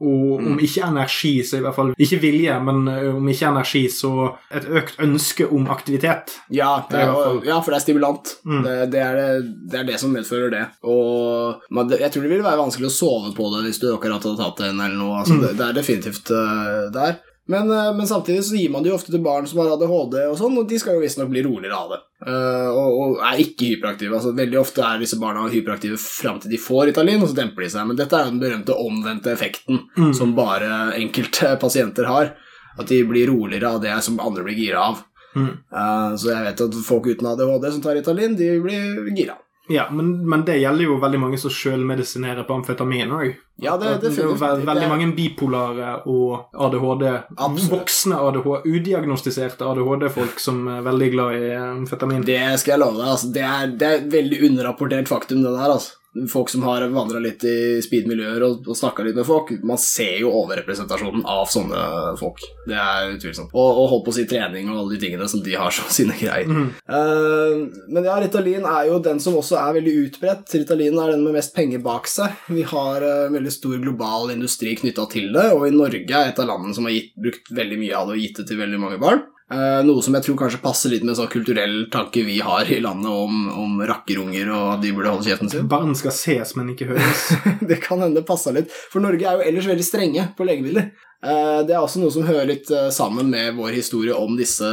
[0.00, 0.58] og om Mm.
[0.60, 4.10] ikke energi, så i hvert fall ikke vilje, men eh, om ikke energi, så
[4.52, 6.34] et økt ønske om aktivitet.
[6.50, 7.08] Ja, er
[7.44, 8.34] ja, for det er stimulant.
[8.44, 8.62] Mm.
[8.64, 10.66] Det, det, er det, er det som medfører det.
[10.84, 14.22] Og man, jeg tror det ville være vanskelig å sove på det hvis du akkurat
[14.28, 15.22] hadde tatt en eller noe.
[15.22, 15.40] Altså, Mm.
[15.46, 17.16] det, det er definitivt uh, der.
[17.48, 20.18] Men, eh, men samtidig så gir man det jo ofte til barn som har ADHD
[20.28, 22.00] og sånn, og de skal jo visstnok bli roligere av det.
[22.26, 24.12] Uh, og, og er ikke hyperaktive.
[24.18, 27.64] Altså, veldig ofte er disse barna hyperaktive fram til de får Ritalin, og så demper
[27.64, 27.86] de seg.
[27.88, 30.12] Men dette er jo den berømte omvendte effekten Mm.
[30.14, 32.34] som bare enkelte pasienter har.
[32.78, 35.00] At de blir roligere av det som andre blir gira av.
[35.34, 35.50] Mm.
[35.72, 39.38] Uh, så jeg vet at folk uten ADHD som tar Ritalin, de blir gira.
[39.68, 43.34] Ja, men, men det gjelder jo veldig mange som sjølmedisinerer på amfetamin òg.
[43.60, 44.40] Ja, det- er jo definitivt.
[44.40, 47.70] ve Det veldig er- mange bipolare og ADHD, Absolutt.
[47.72, 52.24] voksne ADHD, udiagnostiserte ADHD-folk som er veldig glad i amfetamin.
[52.24, 53.06] Det skal jeg love deg.
[53.08, 53.32] Altså.
[53.32, 55.70] Det, er, det er veldig underrapportert faktum, det der.
[55.76, 55.92] Altså.
[56.30, 60.18] Folk som har vandra litt i speed-miljøer og, og snakka litt med folk, man ser
[60.22, 61.82] jo overrepresentasjonen av sånne
[62.20, 62.42] folk.
[62.68, 63.54] Det er utvilsomt.
[63.54, 65.88] Og, og holdt på å si trening og alle de tingene som de har som
[65.92, 66.48] sine greier.
[66.48, 67.54] Eh,
[67.88, 70.56] men ja, Ritalin er jo den som også er veldig utbredt.
[70.58, 72.36] Ritalin er den med mest penger bak seg.
[72.52, 76.40] Vi har uh, veldig stor global industri knytta til det, og i Norge er et
[76.40, 78.80] av landene som har gitt, brukt veldig mye av det og gitt det til veldig
[78.82, 79.26] mange barn.
[79.48, 82.82] Eh, noe som jeg tror kanskje passer litt med sånn kulturell tanke vi har i
[82.84, 85.68] landet om, om rakkerunger og at de burde holde kjeften sin.
[85.72, 87.22] Barn skal ses, men ikke høres.
[87.70, 90.90] det kan hende det passa litt, for Norge er jo ellers veldig strenge på legemidler.
[91.24, 94.68] Eh, Det er også noe som hører litt eh, sammen med vår historie om disse,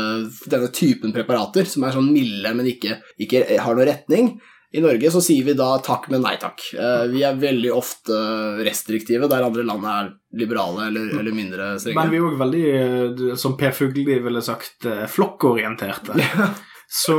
[0.52, 4.34] denne typen preparater, som er sånn milde, men ikke, ikke har noen retning.
[4.73, 6.60] I Norge så sier vi da takk, men nei takk.
[6.73, 8.17] Eh, Vi er veldig ofte
[8.65, 11.95] restriktive, der andre land er liberale eller, eller mindre strenge.
[11.95, 12.63] Men vi er òg veldig,
[13.32, 16.15] eh, som Per Fugli ville sagt, eh, flokkorienterte.
[16.88, 17.15] Så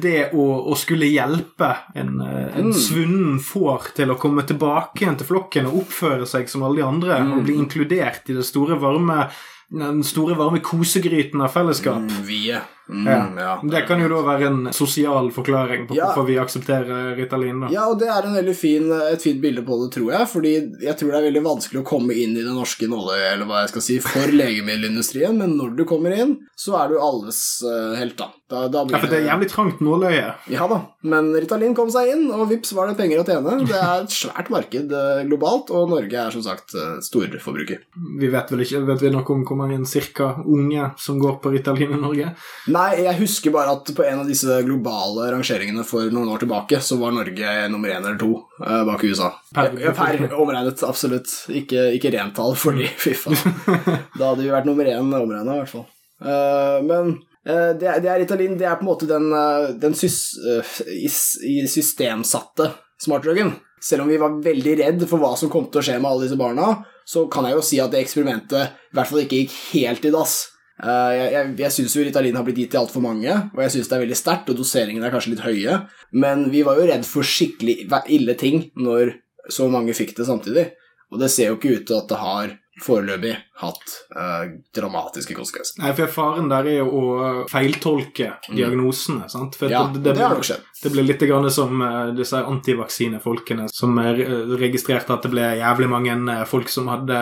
[0.00, 2.72] det å, å skulle hjelpe en, en Mm.
[2.78, 6.86] svunnen får til å komme tilbake igjen til flokken og oppføre seg som alle de
[6.86, 7.32] andre, Mm.
[7.38, 9.28] og bli inkludert i det store varme,
[9.74, 12.54] den store varme kosegryten av fellesskap Mm, vi.
[12.88, 13.18] Mm, Ja.
[13.38, 13.52] ja.
[13.64, 16.10] Det kan jo da være en sosial forklaring på Ja.
[16.12, 17.60] hvorfor vi aksepterer Ritalin.
[17.64, 17.68] da.
[17.72, 20.28] Ja, og det er en veldig fin, et fint bilde på det, tror jeg.
[20.28, 23.46] Fordi jeg tror det er veldig vanskelig å komme inn i det norske nåløyet, eller
[23.48, 27.62] hva jeg skal si, for legemiddelindustrien, men når du kommer inn, så er du alles
[27.64, 28.28] uh, helt, da.
[28.50, 30.34] da, da blir Ja, for det er jævlig trangt nåløye.
[30.52, 33.56] Ja da, men Ritalin kom seg inn, og vips var det penger å tjene.
[33.66, 37.80] Det er et svært marked eh, globalt, og Norge er som sagt eh, storforbruker.
[38.20, 41.52] Vi vet vel ikke vet vi nok om hvor mange cirka unge som går på
[41.56, 42.34] Ritalin i Norge?
[42.74, 46.80] Nei, jeg husker bare at på en av disse globale rangeringene for noen år tilbake,
[46.82, 48.30] så var Norge nummer én eller to
[48.64, 49.28] uh, bak USA.
[49.54, 51.30] Per- per omregnet, absolutt.
[51.54, 53.36] Ikke, ikke rentall, fordi fy faen.
[54.18, 55.86] Da hadde vi vært nummer én omregna, i hvert fall.
[56.24, 57.12] Uh, men
[57.46, 60.18] uh, det, er- det er Ritalin, det er på en måte den, eh, den sys,
[60.40, 62.70] eh, i systemsatte
[63.04, 63.54] smartdrugen.
[63.84, 66.24] Selv om vi var veldig redd for hva som kom til å skje med alle
[66.24, 66.70] disse barna,
[67.04, 70.12] så kan jeg jo si at det eksperimentet i hvert fall ikke gikk helt i
[70.14, 70.36] dass.
[70.82, 73.76] Eh, jeg jeg, jeg syns jo Ritalin har blitt gitt til altfor mange, og jeg
[73.76, 75.76] syns det er veldig sterkt, og doseringene er kanskje litt høye,
[76.24, 77.84] men vi var jo redd for skikkelig
[78.14, 79.16] ille ting når
[79.52, 80.68] så mange fikk det samtidig.
[81.12, 85.78] Og det ser jo ikke ut til at det har foreløpig hatt eh, dramatiske konsekvenser.
[85.82, 87.04] Nei, for Faren der er jo å
[87.50, 89.28] feiltolke diagnosene.
[89.30, 89.54] sant?
[89.60, 89.72] For Mm.
[89.72, 90.64] Ja, det, det, det, har nok skjedd.
[90.82, 91.22] Det ble litt
[91.54, 94.18] som eh, disse antivaksinefolkene som eh,
[94.58, 97.18] registrerte at det ble jævlig mange eh, folk som hadde,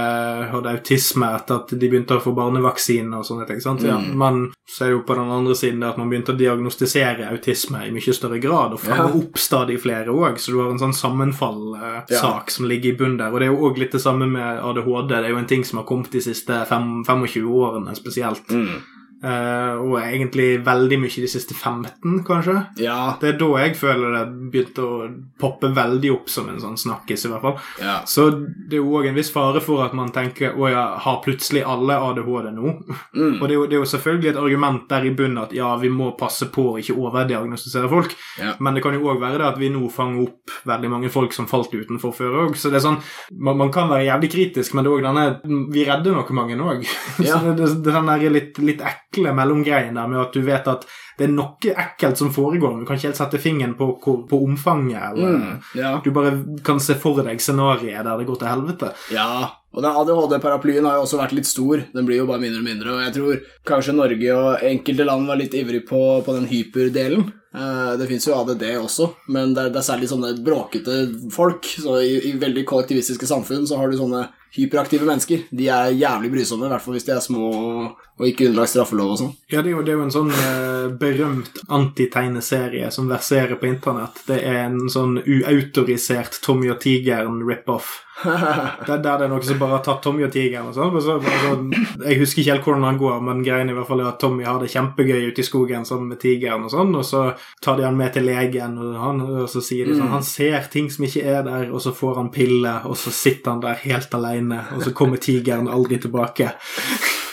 [0.51, 3.61] hadde autisme etter at de begynte å få barnevaksine og sånne ting.
[3.61, 3.83] sant?
[3.83, 4.17] Ja, Mm.
[4.19, 7.85] men så er det jo på den andre siden at man begynte å diagnostisere autisme
[7.87, 9.19] i mye større grad, og fange Ja.
[9.21, 12.43] opp stadig flere òg, så du har en sånn sammenfall-sak Ja.
[12.49, 13.33] som ligger i bunnen der.
[13.33, 15.09] Og det er jo òg litt det samme med ADHD.
[15.09, 18.47] Det er jo en ting som har kommet de siste fem, 25 årene spesielt.
[18.49, 18.83] Mm.
[19.23, 22.57] Eh, og egentlig veldig mye de siste 15, kanskje.
[22.83, 24.97] Ja, Det er da jeg føler det begynte å
[25.39, 27.59] poppe veldig opp som en sånn snakkis, i hvert fall.
[27.81, 28.01] ja.
[28.07, 31.21] Så det er jo òg en viss fare for at man tenker å ja, har
[31.23, 32.73] plutselig alle ADHD nå?
[33.15, 33.37] Mm.
[33.41, 35.71] Og det er, jo, det er jo selvfølgelig et argument der i bunnen at ja,
[35.79, 38.55] vi må passe på å ikke overdiagnostisere folk, Ja.
[38.59, 41.33] men det kan jo òg være det at vi nå fanger opp veldig mange folk
[41.37, 42.57] som falt utenfor før òg.
[42.59, 42.99] Så det er sånn,
[43.39, 46.59] man, man kan være jævlig kritisk, men det er òg denne Vi redder nok mange
[46.59, 46.83] òg.
[47.23, 48.81] Så det, det, det den der litt, litt
[49.13, 50.87] ekle mellomgreien der med at du vet at
[51.19, 54.23] det er noe ekkelt som foregår, men du kan ikke helt sette fingeren på, på,
[54.29, 55.13] på omfanget.
[55.13, 55.37] eller...
[55.37, 55.59] Mm.
[55.77, 55.91] ja.
[56.05, 56.33] Du bare
[56.65, 58.89] kan se for deg scenarioet der det går til helvete.
[59.13, 61.85] Ja, og den ADHD-paraplyen har jo også vært litt stor.
[61.95, 65.29] Den blir jo bare mindre og mindre, og jeg tror kanskje Norge og enkelte land
[65.29, 67.31] var litt ivrig på, på den hyperdelen.
[67.53, 70.99] Eh, det fins jo ADD også, men det er, det er særlig sånne bråkete
[71.33, 71.69] folk.
[71.69, 75.47] Så i, I veldig kollektivistiske samfunn så har du sånne hyperaktive mennesker.
[75.51, 79.11] De er jævlig brysomme, i hvert fall hvis de er små og, ikke underlagt straffelov
[79.15, 79.33] og sånn.
[79.51, 83.67] Ja, det er jo, det er jo en sånn eh, berømt antitegneserie som verserer på
[83.67, 84.23] internett.
[84.29, 88.01] Det er en sånn uautorisert Tommy og tigeren rip-off.
[88.23, 90.93] Det er der det er noen som bare har tatt Tommy og tigeren og sånn.
[91.03, 94.11] så- altså, Jeg husker ikke helt hvordan han går, men greien i hvert fall er
[94.13, 97.23] at Tommy har det kjempegøy ute i skogen sammen med tigeren og sånn, og så
[97.65, 100.69] tar de han med til legen, og, han, og så sier de sånn Han ser
[100.71, 103.75] ting som ikke er der, og så får han piller, og så sitter han der
[103.83, 106.51] helt alene, og så kommer tigeren aldri tilbake.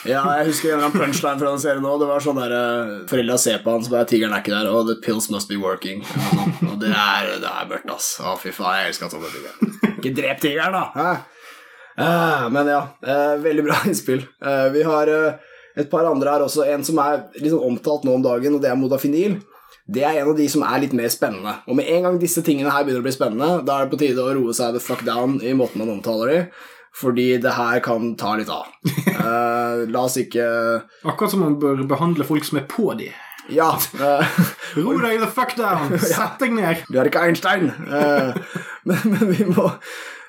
[0.07, 1.97] Ja, jeg husker en punchline fra den serien nå.
[1.99, 4.69] Det var sånn der uh, Foreldra ser på han, så bare tigeren er ikke der.
[4.71, 6.05] Oh, the pills must be working.
[6.69, 8.13] Og det er, det er mørkt, ass.
[8.23, 9.75] Å, fy faen, jeg elsker at sånne tigeren.
[9.97, 10.85] Ikke drep tigeren, da!
[10.95, 11.11] Hæ?
[11.99, 14.23] Eh, men ja, eh, veldig bra innspill.
[14.23, 16.63] Eh, vi har eh, et par andre her også.
[16.71, 19.41] En som er sånn omtalt nå om dagen, og det er modafinil.
[19.89, 21.57] Det er en av de som er litt mer spennende.
[21.67, 23.99] Og med en gang disse tingene her begynner å bli spennende, da er det på
[24.01, 26.41] tide å roe seg the fuck down i måten man omtaler de.
[26.99, 28.67] Fordi det her kan ta litt av.
[29.07, 30.43] Uh, la oss ikke
[31.07, 33.11] Akkurat som man bør behandle folk som er på de.
[33.49, 33.71] Ja.
[33.95, 34.39] Uh,
[34.77, 35.95] Ro deg the fuck down!
[36.11, 36.83] Sett deg ned!
[36.89, 37.71] Du er ikke Einstein.
[37.87, 38.35] Uh,
[38.83, 39.69] men, men vi, må,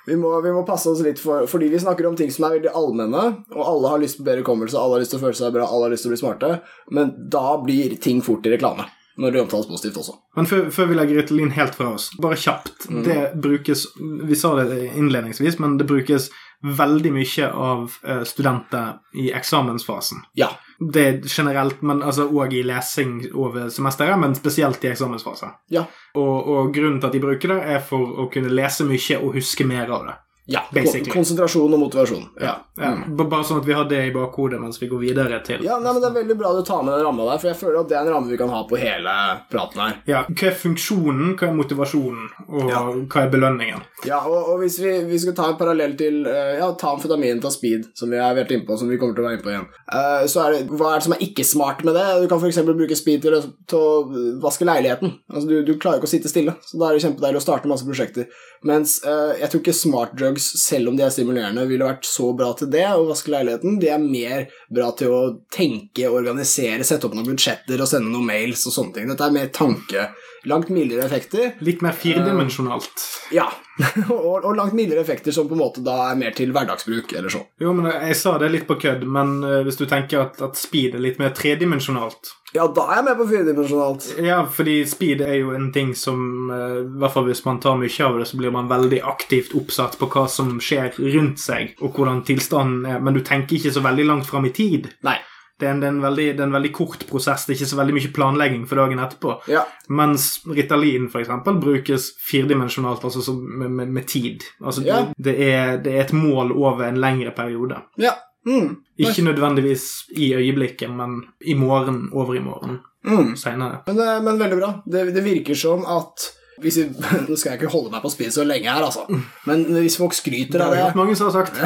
[0.06, 2.58] vi, må, vi må passe oss litt for Fordi vi snakker om ting som er
[2.58, 5.40] veldig allmenne, og alle har lyst på bedre hukommelse, alle har lyst til å føle
[5.42, 6.54] seg bra, alle har lyst til å bli smarte,
[6.96, 8.88] men da blir ting fort i reklame.
[9.20, 10.14] Når det omtales positivt også.
[10.38, 12.86] Men før, før vi legger Ritalin helt fra oss, bare kjapt.
[12.88, 13.00] Mm.
[13.04, 13.82] Det brukes
[14.30, 16.30] Vi sa det innledningsvis, men det brukes
[16.62, 20.24] veldig mye av eh, studenter i eksamensfasen.
[20.38, 20.50] Ja.
[20.80, 25.50] Det er generelt, men altså òg i lesing over semesteret, men spesielt i eksamensfase.
[25.72, 25.84] Ja.
[26.14, 29.36] Og, og grunnen til at de bruker det, er for å kunne lese mye og
[29.36, 30.16] huske mer av det.
[30.50, 30.64] Ja.
[30.74, 31.10] Basically.
[31.12, 32.24] Konsentrasjon og motivasjon.
[32.42, 32.56] Ja.
[32.80, 35.76] Ja, Bare sånn at vi har det i bakhodet mens vi går videre til Ja,
[35.82, 37.80] nei, men Det er veldig bra du tar med den ramma der, for jeg føler
[37.82, 39.14] at det er en ramme vi kan ha på hele
[39.52, 39.98] praten her.
[40.08, 42.80] Ja, Hva er funksjonen, hva er motivasjonen, og Ja.
[43.12, 43.84] hva er belønningen?
[44.08, 47.42] Ja, og, og hvis vi, vi skal ta en parallell til eh, ja, ta amfetamin,
[47.44, 49.68] ta speed, som vi har vært innpå, som vi kommer til å være innpå igjen,
[49.92, 52.06] uh, så er det, hva er det som er ikke smart med det?
[52.24, 52.62] Du kan f.eks.
[52.70, 53.36] bruke speed til
[53.70, 55.12] til å vaske leiligheten.
[55.30, 57.70] Altså, du, du klarer ikke å sitte stille, så da er det kjempedeilig å starte
[57.70, 58.30] masse prosjekter.
[58.66, 62.30] Mens uh, jeg tror ikke smart drugs, selv om de er stimulerende, ville vært så
[62.36, 63.78] bra til det, å vaske leiligheten.
[63.82, 65.22] De er mer bra til å
[65.52, 69.10] tenke, organisere, sette opp noen budsjetter og sende noen mails og sånne ting.
[69.10, 70.08] Dette er mer tanke.
[70.48, 71.52] Langt mildere effekter.
[71.60, 73.02] Litt mer firedimensjonalt.
[73.34, 73.50] Ja,
[74.08, 77.32] og, og langt mildere effekter som på en måte da er mer til hverdagsbruk eller
[77.32, 77.46] sånn.
[77.60, 80.60] Jo, men Jeg sa det litt på kødd, men eh, hvis du tenker at, at
[80.60, 84.08] speed er litt mer tredimensjonalt Ja, da er jeg med på firedimensjonalt.
[84.24, 87.80] Ja, fordi speed er jo en ting som eh, I hvert fall hvis man tar
[87.80, 91.76] mye av det, så blir man veldig aktivt oppsatt på hva som skjer rundt seg,
[91.80, 94.92] og hvordan tilstanden er, men du tenker ikke så veldig langt fram i tid.
[95.06, 95.18] Nei.
[95.60, 97.58] Det er, en, det, er en veldig, det er en veldig kort prosess, det er
[97.60, 99.34] ikke så veldig mye planlegging for dagen etterpå.
[99.52, 99.62] Ja.
[99.92, 104.42] Mens Ritalin eksempel, brukes firedimensjonalt, altså som med, med, med tid.
[104.64, 105.04] Altså, Ja.
[105.18, 107.82] det, er, det er et mål over en lengre periode.
[108.00, 108.16] Ja.
[108.48, 108.78] Mm.
[108.96, 109.84] Ikke nødvendigvis
[110.16, 113.36] i øyeblikket, men i morgen, over i morgen, Mm.
[113.36, 113.78] seinere.
[113.86, 114.74] Men, men veldig bra.
[114.84, 116.26] Det, det virker som at
[116.60, 116.82] hvis vi,
[117.28, 119.06] Nå skal jeg ikke holde meg på spill så lenge her, altså.
[119.48, 121.56] Men hvis folk skryter av det, det mange som har sagt.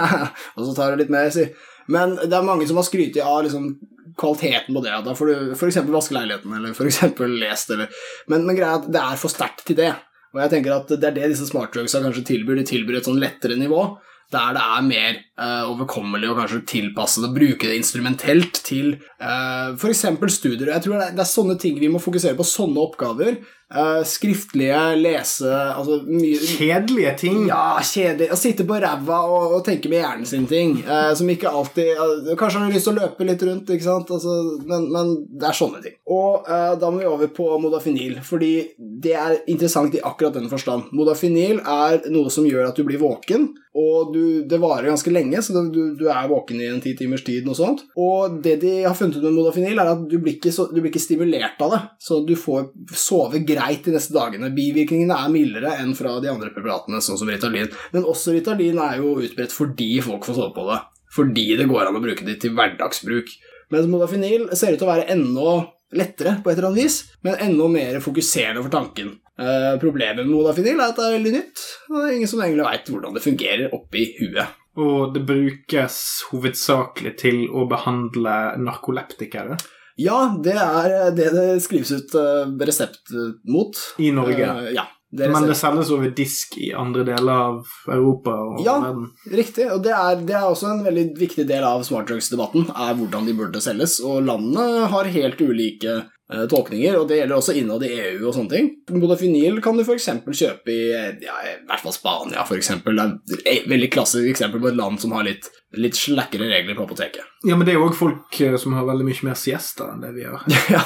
[0.56, 1.44] Og så tar det litt mer, si.
[1.90, 3.72] Men det er mange som har skrytt av liksom,
[4.20, 4.94] kvaliteten på det.
[5.06, 5.80] Da får du f.eks.
[5.90, 7.02] vaske leiligheten, eller f.eks.
[7.40, 7.90] lest, eller
[8.30, 9.92] Men, men greia er at det er for sterkt til det.
[10.30, 12.60] Og jeg tenker at det er det disse smartdrugsa kanskje tilbyr.
[12.60, 13.82] De tilbyr et sånn lettere nivå.
[14.30, 19.74] Der det er mer uh, overkommelig å kanskje tilpasse det, bruke det instrumentelt til uh,
[19.74, 20.04] f.eks.
[20.36, 20.70] studier.
[20.70, 23.40] Jeg tror det er, det er sånne ting vi må fokusere på, sånne oppgaver.
[23.70, 27.44] Eh, skriftlige, lese altså mye Kjedelige ting.
[27.46, 28.34] ja, kjedelig.
[28.34, 30.80] Sitte på ræva og, og tenke med hjernen sin ting.
[30.88, 33.86] Uh, som ikke alltid uh, Kanskje har du lyst til å løpe litt rundt, ikke
[33.86, 34.10] sant?
[34.10, 34.34] Altså,
[34.66, 35.94] men, men det er sånne ting.
[36.10, 40.50] Og eh, da må vi over på modafinil, fordi det er interessant i akkurat den
[40.50, 40.90] forstand.
[40.96, 45.38] Modafinil er noe som gjør at du blir våken, og du, det varer ganske lenge,
[45.46, 47.46] så du, du er våken i en ti timers tid.
[47.46, 47.84] Noe sånt.
[47.94, 50.80] Og det de har funnet ut med modafinil, er at du blir ikke, så, du
[50.80, 51.80] blir ikke stimulert av det.
[52.02, 54.52] Så du får sove greit de neste dagene.
[54.56, 57.70] Bivirkningene er mildere enn fra de andre preparatene, sånn som Ritalin.
[57.94, 60.80] Men også Ritalin er jo utbredt fordi folk får sove på det.
[61.14, 63.32] Fordi det går an å bruke det til hverdagsbruk.
[63.70, 65.54] Mens modafinil ser ut til å være enda
[65.96, 69.16] lettere på et eller annet vis, men enda mer fokuserende for tanken.
[69.40, 72.42] Eh, problemet med modafinil er at det er veldig nytt, og det er ingen som
[72.44, 74.56] egentlig veit hvordan det fungerer oppi huet.
[74.80, 75.96] Og det brukes
[76.30, 79.58] hovedsakelig til å behandle narkoleptikere
[80.00, 83.12] Ja, det er det det skrives ut eh, resept
[83.50, 83.76] mot.
[84.00, 84.46] i Norge.
[84.46, 88.76] Eh, ja, det Men det selges over disk i andre deler av Europa og Ja.
[88.80, 89.08] verden.
[89.34, 93.26] Riktig, og det er, det er også en veldig viktig del av smartdrugs-debatten, er hvordan
[93.26, 95.96] de burde selges, og landene har helt ulike
[96.30, 98.70] uh, tolkninger, og det gjelder også innad i EU og sånne ting.
[98.94, 100.06] Modafinil kan du f.eks.
[100.30, 102.94] kjøpe i eh, ja, i hvert fall Spania, for eksempel.
[103.26, 106.74] Det er et veldig klassisk eksempel på et land som har litt, litt slakkere regler
[106.78, 107.26] på apoteket.
[107.40, 110.02] Ja, men det er jo òg folk eh, som har veldig mye mer siesta enn
[110.04, 110.42] det vi har.
[110.74, 110.82] ja,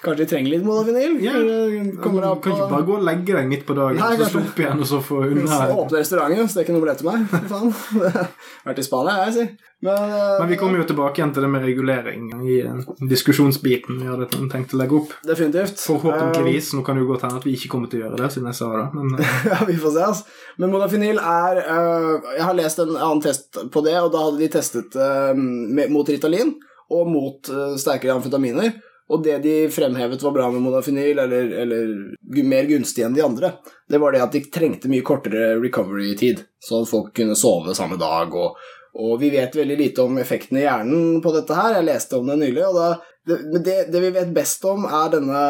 [0.00, 1.18] kanskje de trenger litt modafinil?
[1.20, 1.34] Ja.
[2.00, 4.40] Kommer Du opp kan ikke bare gå og legge deg midt på dagen Nei, så
[4.40, 7.28] opp igjen og så få unna Åpne restauranten, steke noe til meg.
[7.52, 7.74] Faen.
[8.70, 9.70] Vært i Spania, jeg, si.
[9.82, 14.00] Men, eh, Men vi kommer jo tilbake igjen til det med regulering i eh, diskusjonsbiten
[14.02, 15.14] vi hadde tenkt å legge opp.
[15.24, 15.80] Definitivt.
[15.80, 16.74] Forhåpentligvis.
[16.76, 18.50] Nå kan det jo godt hende at vi ikke kommer til å gjøre det, siden
[18.50, 18.84] jeg sa det.
[18.98, 20.36] Men eh, ja, vi får se, altså.
[20.60, 24.50] Men modafinil er Jeg har lest en annen test på det, og da hadde de
[24.52, 25.40] testet øh,
[25.92, 26.54] mot Ritalin
[26.90, 28.72] og mot øh, sterkere amfetaminer.
[29.10, 33.56] Og det de fremhevet var bra med modafinil, eller, eller mer gunstig enn de andre,
[33.90, 37.98] det var det at de trengte mye kortere recovery-tid, så at folk kunne sove samme
[37.98, 38.30] dag.
[38.38, 38.54] Og,
[38.94, 41.80] og vi vet veldig lite om effekten i hjernen på dette her.
[41.80, 42.62] Jeg leste om det nylig.
[42.68, 42.88] og da,
[43.26, 45.44] det, det, det vi vet best om, er denne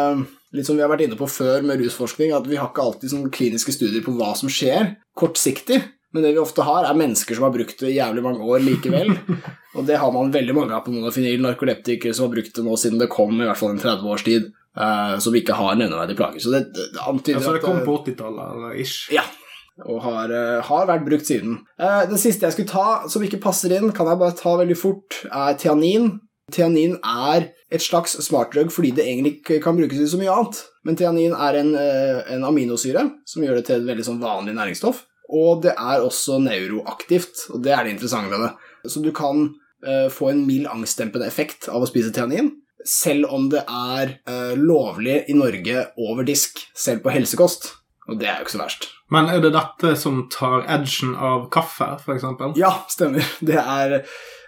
[0.50, 3.12] Litt som vi har vært inne på før med rusforskning, at vi har ikke alltid
[3.12, 5.76] sånn kliniske studier på hva som skjer kortsiktig.
[6.12, 8.62] Men det vi ofte har, er mennesker som har brukt det i jævlig mange år
[8.66, 9.12] likevel.
[9.78, 12.78] Og det har man veldig mange av på monofinil, narkoleptikere som har brukt det nå
[12.80, 16.18] siden det kom, i hvert fall en 30 års tid, uh, som ikke har nevneverdige
[16.18, 16.42] plager.
[16.42, 19.12] Så det, det, antyder ja, så det kom eh, på 80-tallet, eller ish.
[19.14, 19.22] Ja,
[19.86, 21.60] og har, uh, har vært brukt siden.
[21.78, 24.78] Uh, Den siste jeg skulle ta, som ikke passer inn, kan jeg bare ta veldig
[24.80, 26.16] fort, er tianin.
[26.50, 30.64] Tianin er et slags smartdrug fordi det egentlig ikke kan brukes til så mye annet.
[30.82, 35.04] Men tianin er en, en aminosyre som gjør det til et veldig sånn vanlig næringsstoff.
[35.30, 38.90] Og det er også neuroaktivt, og det er det interessante med det.
[38.90, 39.46] Så du kan
[39.86, 42.54] uh, få en mild angstdempende effekt av å spise tianin,
[42.86, 47.72] selv om det er uh, lovlig i Norge over disk, selv på helsekost.
[48.10, 48.90] Og det er jo ikke så verst.
[49.14, 52.26] Men er det dette som tar edgen av kaffe, f.eks.?
[52.58, 53.26] Ja, stemmer.
[53.42, 53.96] Det er,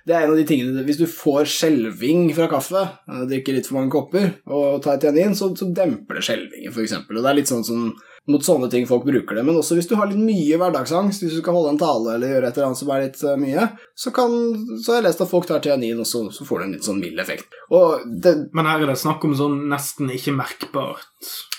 [0.06, 3.68] det er en av de tingene Hvis du får skjelving fra kaffe, eh, drikker litt
[3.68, 6.96] for mange kopper og tar tianin, så, så demper det skjelvingen, f.eks.
[7.04, 7.92] Og det er litt sånn som
[8.30, 9.42] mot sånne ting folk bruker det.
[9.46, 12.34] Men også hvis du har litt mye hverdagsangst, hvis du skal holde en tale eller
[12.36, 14.36] gjøre et eller annet som er litt eh, mye, så, kan,
[14.78, 16.86] så har jeg lest at folk tar tianin, og så, så får du en litt
[16.86, 17.58] sånn mild effekt.
[18.22, 21.08] Det Men her er det snakk om sånn nesten ikke merkbart.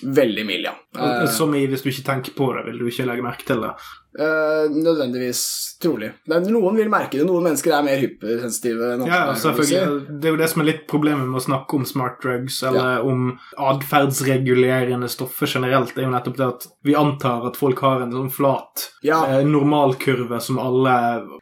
[0.04, 0.76] Veldig mild, ja.
[0.99, 3.62] Eh, Som i hvis du ikke tenker på det, vil du ikke legge merke til
[3.63, 3.73] det.
[4.13, 5.39] Uh, nødvendigvis
[5.82, 6.12] trolig.
[6.30, 7.23] Men noen vil merke det.
[7.26, 9.10] Noen mennesker er mer hypersensitive enn andre.
[9.10, 10.19] Ja, selvfølgelig.
[10.21, 13.02] Det er jo det som er litt problemet med å snakke om smart drugs, eller
[13.10, 18.13] om atferdsregulerende stoffer generelt, er jo nettopp det at vi antar at folk har en
[18.13, 19.23] sånn flat Ja.
[19.26, 20.93] eh, normalkurve som alle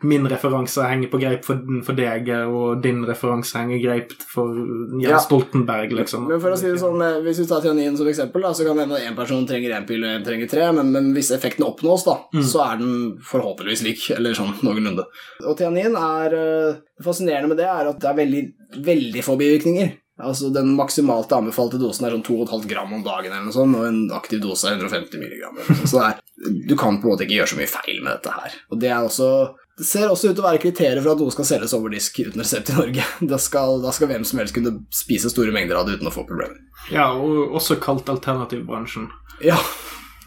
[0.01, 5.10] Min referanse henger på greip for, for deg, og din referanse henger greip for Jens
[5.12, 5.19] Ja.
[5.19, 6.27] Stoltenberg, liksom.
[6.27, 8.78] Men for å si det sånn, eh, Hvis vi tar tianin som da, så kan
[8.78, 11.65] det hende én person trenger én pil og én trenger tre, men, men hvis effekten
[11.67, 12.17] oppnås, da,
[12.52, 12.93] så er den
[13.28, 15.08] forhåpentligvis lik, eller sånn noenlunde.
[15.45, 18.43] Og tianin er eh, Det fascinerende med det er at det er veldig,
[18.86, 19.95] veldig få bivirkninger.
[20.21, 23.88] Altså Den maksimalt anbefalte dosen er sånn 2,5 gram om dagen, eller noe sånt, og
[23.88, 25.58] en aktiv dose er 150 milligram.
[25.89, 28.58] Så er, du kan på en måte ikke gjøre så mye feil med dette her.
[28.69, 29.32] Og det er også
[29.79, 32.19] det ser også ut til å være kriterier for at noe skal selges over disk
[32.19, 33.05] uten resept i Norge.
[33.31, 36.13] Da skal, da skal hvem som helst kunne spise store mengder av det uten å
[36.13, 36.60] få problemer.
[36.93, 39.10] Ja, og også kalt alternativbransjen.
[39.45, 39.57] Ja,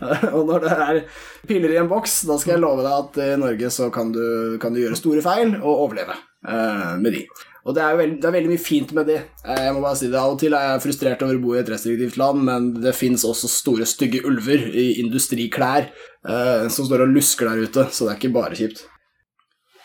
[0.34, 1.00] og når det er
[1.46, 4.56] piller i en boks, da skal jeg love deg at i Norge så kan du,
[4.62, 7.26] kan du gjøre store feil og overleve eh, med de.
[7.64, 9.14] Og det er veldig, det er veldig mye fint med de.
[9.44, 11.54] Eh, Jeg må bare si det, Av og til er jeg frustrert over å bo
[11.54, 16.88] i et restriktivt land, men det fins også store, stygge ulver i industriklær eh, som
[16.88, 18.84] står og lusker der ute, så det er ikke bare kjipt.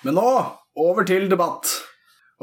[0.05, 0.29] Men nå
[0.79, 1.69] over til debatt.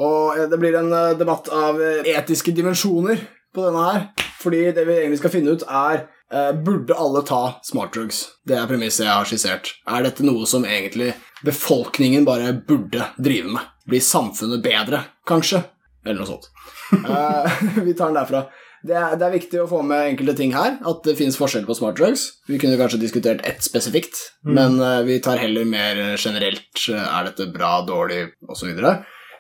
[0.03, 3.23] Og eh, det blir en eh, debatt av eh, etiske dimensjoner
[3.55, 4.05] på denne her.
[4.43, 8.27] Fordi det vi egentlig skal finne ut, er eh, Burde alle ta smartdrugs?
[8.47, 9.73] Det er premisset jeg har skissert.
[9.89, 11.15] Er dette noe som egentlig
[11.47, 13.73] befolkningen bare burde drive med?
[13.87, 15.63] Blir samfunnet bedre, kanskje?
[16.05, 16.53] Eller noe sånt.
[16.87, 18.45] Eh, vi tar den derfra.
[18.87, 20.77] Det er, det er viktig å få med enkelte ting her.
[20.87, 22.27] At det finnes forskjell på smart drugs.
[22.47, 26.69] Vi kunne kanskje diskutert ett spesifikt, men uh, vi tar heller mer generelt.
[26.93, 28.71] eh, Er dette bra, dårlig, osv.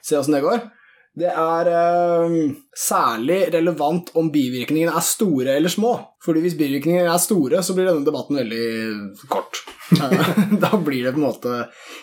[0.02, 0.64] Se åssen det går.
[1.16, 2.32] Det er uh,
[2.76, 5.94] særlig relevant om bivirkningene er store eller små.
[6.24, 9.62] Fordi hvis bivirkningene er store, så blir denne debatten veldig kort.
[9.96, 10.18] Eh,
[10.64, 11.56] da blir det på en måte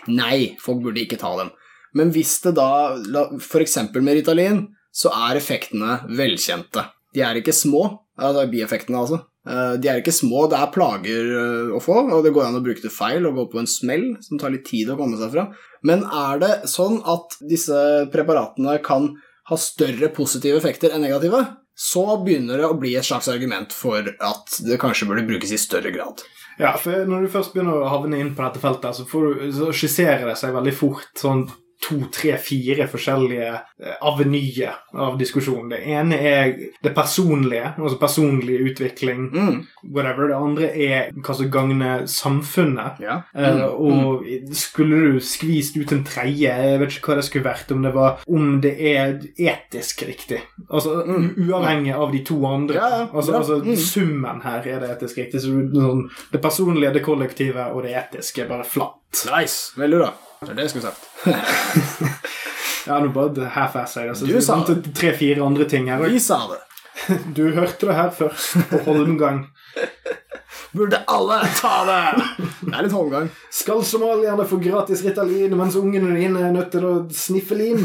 [0.10, 1.52] Nei, folk burde ikke ta dem.
[1.94, 2.96] Men hvis det da,
[3.38, 3.78] f.eks.
[4.00, 6.88] med Ritalin, så er effektene velkjente.
[7.14, 7.86] De er ikke små,
[8.18, 9.22] altså bieffektene altså.
[9.48, 12.60] Eh, De er ikke små, det er plager eh, å få, og det går an
[12.60, 15.20] å bruke det feil og gå på en smell som tar litt tid å komme
[15.20, 15.48] seg fra.
[15.84, 19.12] Men er det sånn at disse preparatene kan
[19.50, 21.42] ha større positive effekter enn negative,
[21.76, 25.60] så begynner det å bli et slags argument for at det kanskje burde brukes i
[25.60, 26.22] større grad.
[26.62, 29.72] Ja, for når du først begynner å havne inn på dette feltet, så, du, så
[29.74, 31.48] skisserer det seg veldig fort sånn
[31.84, 33.48] to, tre, fire forskjellige
[33.84, 35.68] eh, avenyer av diskusjon.
[35.74, 39.58] Det ene er det personlige, altså personlig utvikling, Mm.
[39.92, 40.28] whatever.
[40.30, 43.02] Det andre er hva som gagner samfunnet.
[43.04, 43.18] Ja.
[43.36, 44.24] Eh, og
[44.56, 47.94] skulle du skvist ut en tredje, jeg vet ikke hva det skulle vært, om det
[47.94, 50.40] var om det er etisk riktig.
[50.72, 52.76] Altså uavhengig av de to andre.
[52.80, 53.76] Ja, ja, altså, altså Mm.
[53.76, 55.42] summen her er det etisk riktig.
[55.42, 59.00] Så det personlige, det kollektive og det etiske er bare flatt.
[59.36, 59.74] Nice.
[59.78, 60.14] Veldig bra.
[60.46, 61.02] Det er det jeg skulle sagt.
[62.84, 64.10] Ja, nå bare half-ass jeg.
[64.12, 64.74] Altså, Du sa det.
[64.76, 66.02] er Tre-fire andre ting her.
[66.04, 66.60] Vi sa det.
[67.38, 69.46] Du hørte det her først på Holmgang.
[70.74, 72.26] Burde alle ta det!
[72.64, 73.28] Det er litt holmgang.
[73.54, 77.84] Skal somalierne få gratis Ritalin mens ungene dine er nødt til å sniffe lim?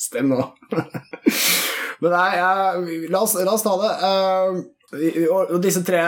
[0.00, 0.40] Stem nå.
[2.00, 2.30] Men nei,
[3.12, 3.92] la, oss, la oss ta det.
[4.56, 6.00] Vi- og, disse tre,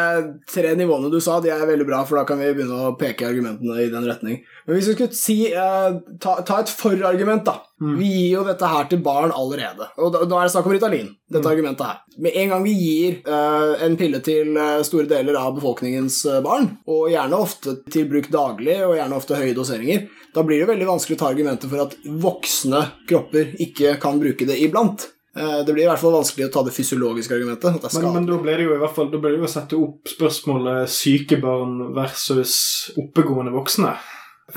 [0.50, 3.24] tre nivåene du sa, de er veldig bra, for da kan vi begynne å peke
[3.24, 4.42] argumentene i den retning.
[4.66, 7.62] Men hvis vi skulle si eh, ta, ta et forargument, da.
[7.84, 9.88] Vi gir jo dette her til barn allerede.
[9.98, 12.02] Og da, nå er det snakk om Ritalin, dette argumentet her.
[12.22, 16.42] Med en gang vi gir eh, en pille til eh, store deler av befolkningens eh,
[16.44, 20.06] barn, og gjerne ofte til bruk daglig, og gjerne ofte høye doseringer,
[20.36, 24.48] da blir det veldig vanskelig å ta argumentet for at voksne kropper ikke kan bruke
[24.48, 25.08] det iblant.
[25.36, 27.80] Eh, Det blir i hvert fall vanskelig å ta det fysiologiske argumentet.
[27.82, 29.54] Det Men, men da ble det jo i hvert fall Da ble det jo å
[29.54, 33.96] sette opp spørsmålet syke barn versus oppegående voksne.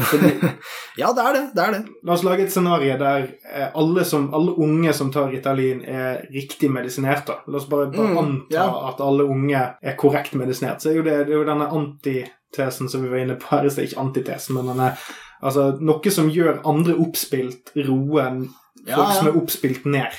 [0.97, 1.41] Ja, det er det.
[1.55, 1.82] det er det.
[2.03, 6.23] La oss lage et scenario der eh, alle, som, alle unge som tar Ritalin, er
[6.34, 7.25] riktig medisinert.
[7.30, 7.36] da.
[7.47, 8.65] La oss bare, bare Mm, anta ja.
[8.89, 10.82] at alle unge er korrekt medisinert.
[10.82, 13.63] Så er jo det, det er jo denne antitesen som vi var inne på her.
[13.67, 14.91] Det er ikke antitesen, men denne,
[15.41, 18.25] altså, noe som gjør andre oppspilt, roe
[18.88, 20.17] Ja, folk som er oppspilt ned.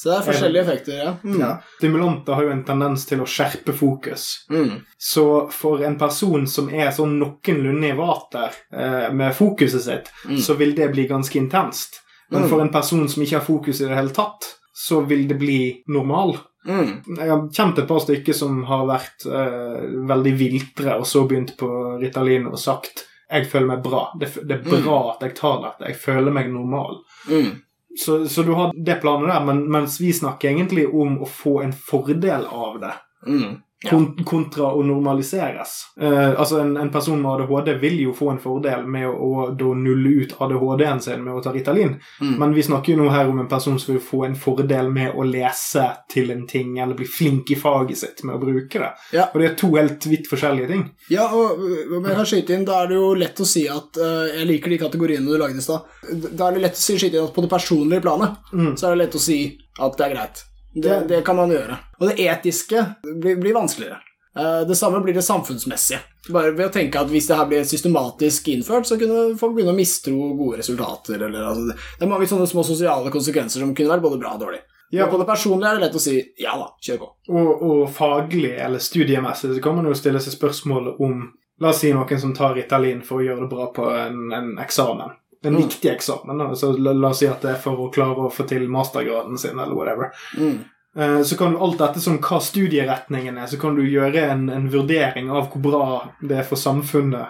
[0.00, 1.10] Så det er forskjellige effekter, ja.
[1.24, 1.40] Mm.
[1.42, 1.48] Ja.
[1.76, 4.22] Stimulanter har jo en tendens til å skjerpe fokus.
[4.48, 4.78] Mm.
[4.96, 10.38] Så for en person som er sånn noenlunde i vater eh, med fokuset sitt, Mm.
[10.40, 12.00] så vil det bli ganske intenst.
[12.30, 12.48] Men Mm.
[12.48, 15.82] for en person som ikke har fokus i det hele tatt, så vil det bli
[15.88, 16.38] normal.
[16.66, 17.02] Mm.
[17.18, 21.56] Jeg har kjent et par stykker som har vært eh, veldig viltre, og så begynt
[21.58, 21.68] på
[22.00, 24.06] Ritalin og sagt jeg føler meg bra.
[24.18, 25.86] Det, det er bra at jeg tar dette.
[25.92, 27.02] Jeg føler meg normal.
[27.28, 27.60] Mm.
[27.98, 31.60] Så, så du har det planet der, men, mens vi snakker egentlig om å få
[31.64, 32.92] en fordel av det.
[33.26, 33.56] Mm.
[33.82, 33.90] Ja.
[33.94, 35.70] Kon kontra å normaliseres.
[36.00, 39.70] Eh, altså en, en person med ADHD vil jo få en fordel med å, å
[39.74, 42.34] nulle ut ADHD-en sin med å ta Ritalin, Mm.
[42.38, 45.14] men vi snakker jo nå her om en person som vil få en fordel med
[45.16, 48.90] å lese til en ting, eller bli flink i faget sitt med å bruke det.
[49.16, 49.30] Ja.
[49.32, 50.84] Og det er to helt vidt forskjellige ting.
[51.08, 51.56] Ja, og
[51.96, 54.46] om jeg kan skyte inn, da er det jo lett å si at uh, Jeg
[54.50, 55.88] liker de kategoriene du lagde i stad.
[56.36, 58.76] Da er det lett å si, skyte inn at på det personlige planet Mm.
[58.76, 59.40] så er det lett å si
[59.80, 60.44] at det er greit.
[60.74, 61.78] Det, det kan man gjøre.
[61.98, 63.98] Og det etiske blir, blir vanskeligere.
[64.38, 65.98] Eh, Det samme blir det samfunnsmessige.
[66.30, 69.74] Bare ved å tenke at hvis det her blir systematisk innført, så kunne folk begynne
[69.74, 71.16] å mistro gode resultater.
[71.18, 74.44] Eller, altså, det er mange sånne små sosiale konsekvenser som kunne vært både bra og
[74.44, 74.60] dårlig.
[74.92, 75.06] Ja.
[75.06, 77.10] På det personlige er det lett å si ja da, kjør på.
[77.30, 81.28] Og, og faglig eller studiemessig så kan man jo stille seg spørsmålet om
[81.60, 84.46] La oss si noen som tar Ritalin for å gjøre det bra på en, en
[84.62, 85.10] eksamen.
[85.44, 85.62] En Mm.
[85.62, 86.56] viktig eksamen.
[86.56, 89.38] Så la, la oss si at det er for å klare å få til mastergraden
[89.38, 90.10] sin, eller whatever.
[90.38, 90.58] Mm.
[90.96, 94.48] Eh, Så kan du alt dette som hva studieretningen er, så kan du gjøre en,
[94.50, 97.28] en vurdering av hvor bra det er for samfunnet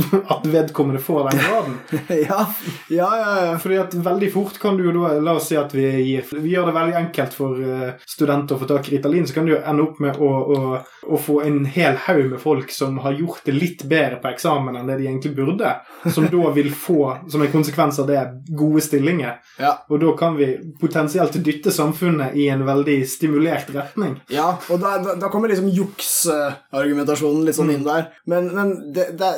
[0.34, 1.78] at vedkommende får den graden.
[2.28, 2.54] ja,
[2.88, 3.58] ja, ja, ja.
[3.58, 6.54] Fordi at veldig fort kan du jo da La oss si at vi gir Vi
[6.54, 9.54] gjør det veldig enkelt for eh, studenter å få tak i Ritalin, så kan du
[9.54, 10.60] jo ende opp med å, å,
[11.02, 14.76] å få en hel haug med folk som har gjort det litt bedre på eksamen
[14.78, 15.74] enn det de egentlig burde,
[16.14, 19.40] som da vil få, som en konsekvens av det, gode stillinger.
[19.60, 19.74] ja.
[19.92, 20.48] Og da kan vi
[20.80, 24.16] potensielt dytte samfunnet i en veldig stimulert retning.
[24.32, 28.10] Ja, og da, da, da kommer liksom juksargumentasjonen litt sånn inn der.
[28.30, 29.32] Men, men det, det,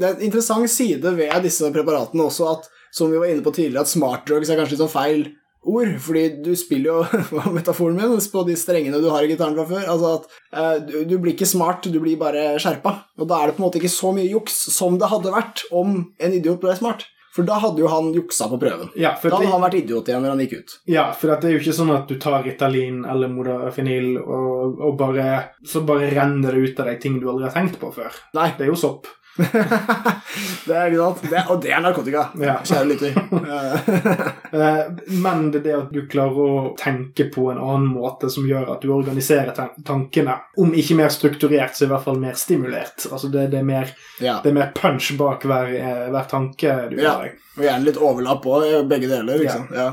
[0.00, 3.52] det er en interessant side ved disse preparatene også at, som vi var inne på
[3.54, 5.28] tidligere, at smart drugs er kanskje litt sånn feil
[5.68, 9.66] ord, fordi du spiller jo metaforen min på de strengene du har i gitaren fra
[9.68, 9.84] før.
[9.92, 12.94] Altså at eh, du, du blir ikke smart, du blir bare skjerpa.
[13.20, 15.66] Og da er det på en måte ikke så mye juks som det hadde vært
[15.70, 17.04] om en idiot ble smart.
[17.30, 18.88] For da hadde jo han juksa på prøven.
[18.98, 20.72] Ja, Da det, hadde han vært idiot igjen når han gikk ut.
[20.90, 24.96] ja, for det er jo ikke sånn at du tar Ritalin eller Modafinil og, og
[24.98, 25.28] bare,
[25.62, 28.16] så bare renner det ut av deg ting du aldri har tenkt på før.
[28.34, 29.06] Nei, Det er jo sopp.
[29.40, 31.22] det er ikke sant.
[31.30, 32.56] Det, og det er narkotika, Ja.
[32.66, 33.12] kjære lytter.
[34.50, 34.86] Eh,
[35.22, 38.72] Men det er det at du klarer å tenke på en annen måte som gjør
[38.72, 39.52] at du organiserer
[39.86, 40.34] tankene.
[40.58, 43.06] Om ikke mer strukturert, så i hvert fall mer stimulert.
[43.12, 44.40] Altså det, det, er, mer, ja.
[44.42, 47.12] det er mer punch bak hver, eh, hver tanke du Ja.
[47.20, 47.30] har.
[47.56, 48.58] Og gjerne litt overlapp på
[48.90, 49.38] begge deler.
[49.38, 49.68] Liksom.
[49.76, 49.92] Ja.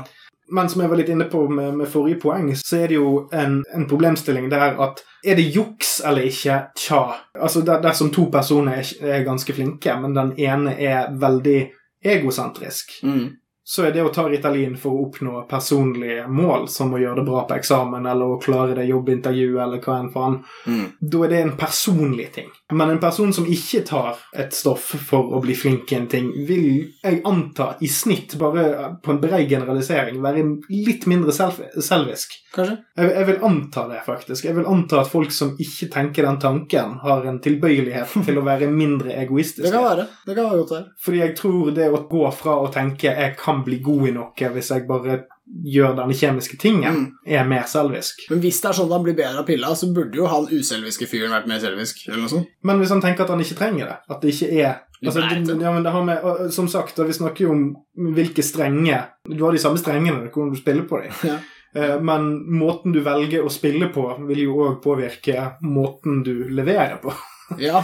[0.50, 3.28] Men som jeg var litt inne på med, med forrige poeng, så er det jo
[3.32, 6.60] en, en problemstilling der at er det juks eller ikke?
[6.78, 7.02] Tja.
[7.34, 11.60] Altså der, Dersom to personer er, er ganske flinke, men den ene er veldig
[12.04, 13.28] egosentrisk, Mm.
[13.68, 17.24] Så er det å ta Ritalin for å oppnå personlige mål, som å gjøre det
[17.26, 20.86] bra på eksamen eller å klare det jobbintervjuet eller hva enn faen, Mm.
[21.00, 22.48] da er det en personlig ting.
[22.72, 26.32] Men en person som ikke tar et stoff for å bli flink i en ting,
[26.46, 26.64] vil
[27.04, 32.38] jeg anta i snitt, bare på en bred generalisering, være litt mindre selv selvisk.
[32.54, 32.78] Kanskje?
[32.96, 34.44] Jeg, jeg vil anta det, faktisk.
[34.48, 38.46] Jeg vil anta at folk som ikke tenker den tanken, har en tilbøyelighet til å
[38.46, 40.06] være mindre Det kan være.
[40.26, 40.82] Det kan være godt det.
[41.04, 44.50] Fordi jeg tror det å gå fra å tenke jeg kan bli god i noe
[44.54, 45.24] hvis jeg bare
[45.64, 47.12] gjør denne kjemiske tingen, Mm.
[47.26, 48.26] er mer selvisk.
[48.30, 50.46] Men hvis det er sånn at han blir bedre av pilla, så burde jo han
[50.50, 52.02] uselviske fyren vært mer selvisk.
[52.08, 52.46] eller noe sånt.
[52.62, 55.46] Men hvis han tenker at han ikke trenger det, at det ikke er altså, leit,
[55.46, 57.76] det, ja, men det har med, og, Som sagt, vi snakker jo om
[58.14, 61.12] hvilke strenge Du har de samme strengene, du kan spille på dem.
[61.24, 61.38] Ja.
[61.74, 66.98] Eh, Men måten du velger å spille på, vil jo òg påvirke måten du leverer
[67.00, 67.12] på.
[67.58, 67.80] Ja.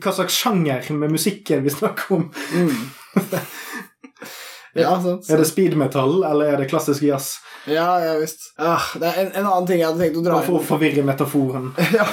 [0.00, 2.30] Hva slags sjanger med musikken vi snakker om?
[2.56, 2.70] Mm.
[4.82, 5.30] ja, sant.
[5.30, 7.36] Er det speedmetall, eller er det klassisk jazz?
[7.70, 8.50] Ja, ja visst.
[8.58, 10.68] Ah, det er en, en annen ting jeg hadde tenkt å dra inn for å
[10.74, 11.72] forvirre metaforen.
[11.94, 12.06] Ja.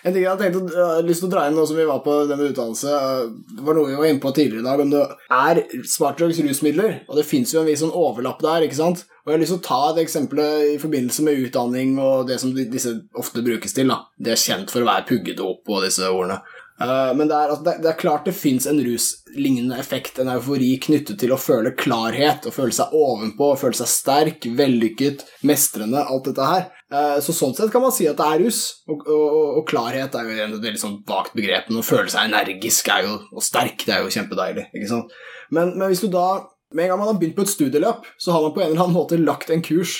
[0.00, 1.84] En ting jeg hadde tenkt å, jeg lyst til å dra inn nå som vi
[1.84, 4.80] var på denne utdannelse, øh, det var noe vi var inne på tidligere i dag,
[4.80, 5.02] om det
[5.36, 5.60] er
[5.92, 9.04] smartdrugs rusmidler, og det fins jo en viss sånn overlapp der, ikke sant?
[9.20, 10.40] Og jeg har lyst til å ta et eksempel
[10.72, 14.00] i forbindelse med utdanning og det som disse ofte brukes til, da.
[14.16, 16.40] Det er kjent for å være puggedop og disse ordene.
[16.80, 20.72] Eh, Men det er, altså, det, er klart det fins en ruslignende effekt, en eufori
[20.80, 26.04] knyttet til å føle klarhet, å føle seg ovenpå, å føle seg sterk, vellykket, mestrende,
[26.06, 26.68] alt dette her.
[26.92, 30.14] Eh, Så sånn sett kan man si at det er rus, og, og, og klarhet
[30.16, 33.84] er jo et veldig sånn vagt begrep, å føle seg energisk er jo, og sterk,
[33.86, 35.12] det er jo kjempedeilig, ikke sant.
[35.50, 38.32] Men, men hvis du da, med en gang man har begynt på et studieløp, så
[38.32, 39.98] har man på en eller annen måte lagt en kurs,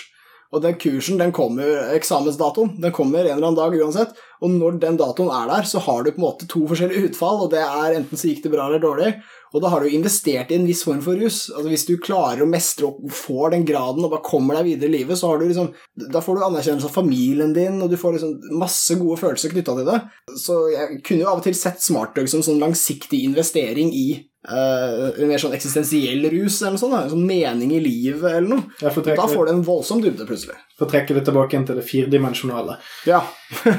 [0.51, 4.17] og den kursen, den kommer, eksamensdatoen, den kommer en eller annen dag uansett.
[4.43, 7.45] Og når den datoen er der, så har du på en måte to forskjellige utfall,
[7.45, 9.13] og det er enten så gikk det bra eller dårlig.
[9.55, 11.45] Og da har du investert i en viss form for rus.
[11.51, 14.91] Altså Hvis du klarer å mestre og får den graden og bare kommer deg videre
[14.91, 15.73] i livet, så har du liksom
[16.15, 19.77] Da får du anerkjennelse av familien din, og du får liksom masse gode følelser knytta
[19.79, 20.01] til det.
[20.39, 24.07] Så jeg kunne jo av og til sett smartdrug som sånn langsiktig investering i
[24.49, 26.97] eh, en mer sånn eksistensiell rus eller noe sånt.
[26.99, 28.67] En sånn mening i livet eller noe.
[28.81, 30.59] Da får du en voldsom dybde, plutselig.
[30.81, 32.79] får trekke det tilbake inn til det firedimensjonale.
[33.09, 33.23] Ja.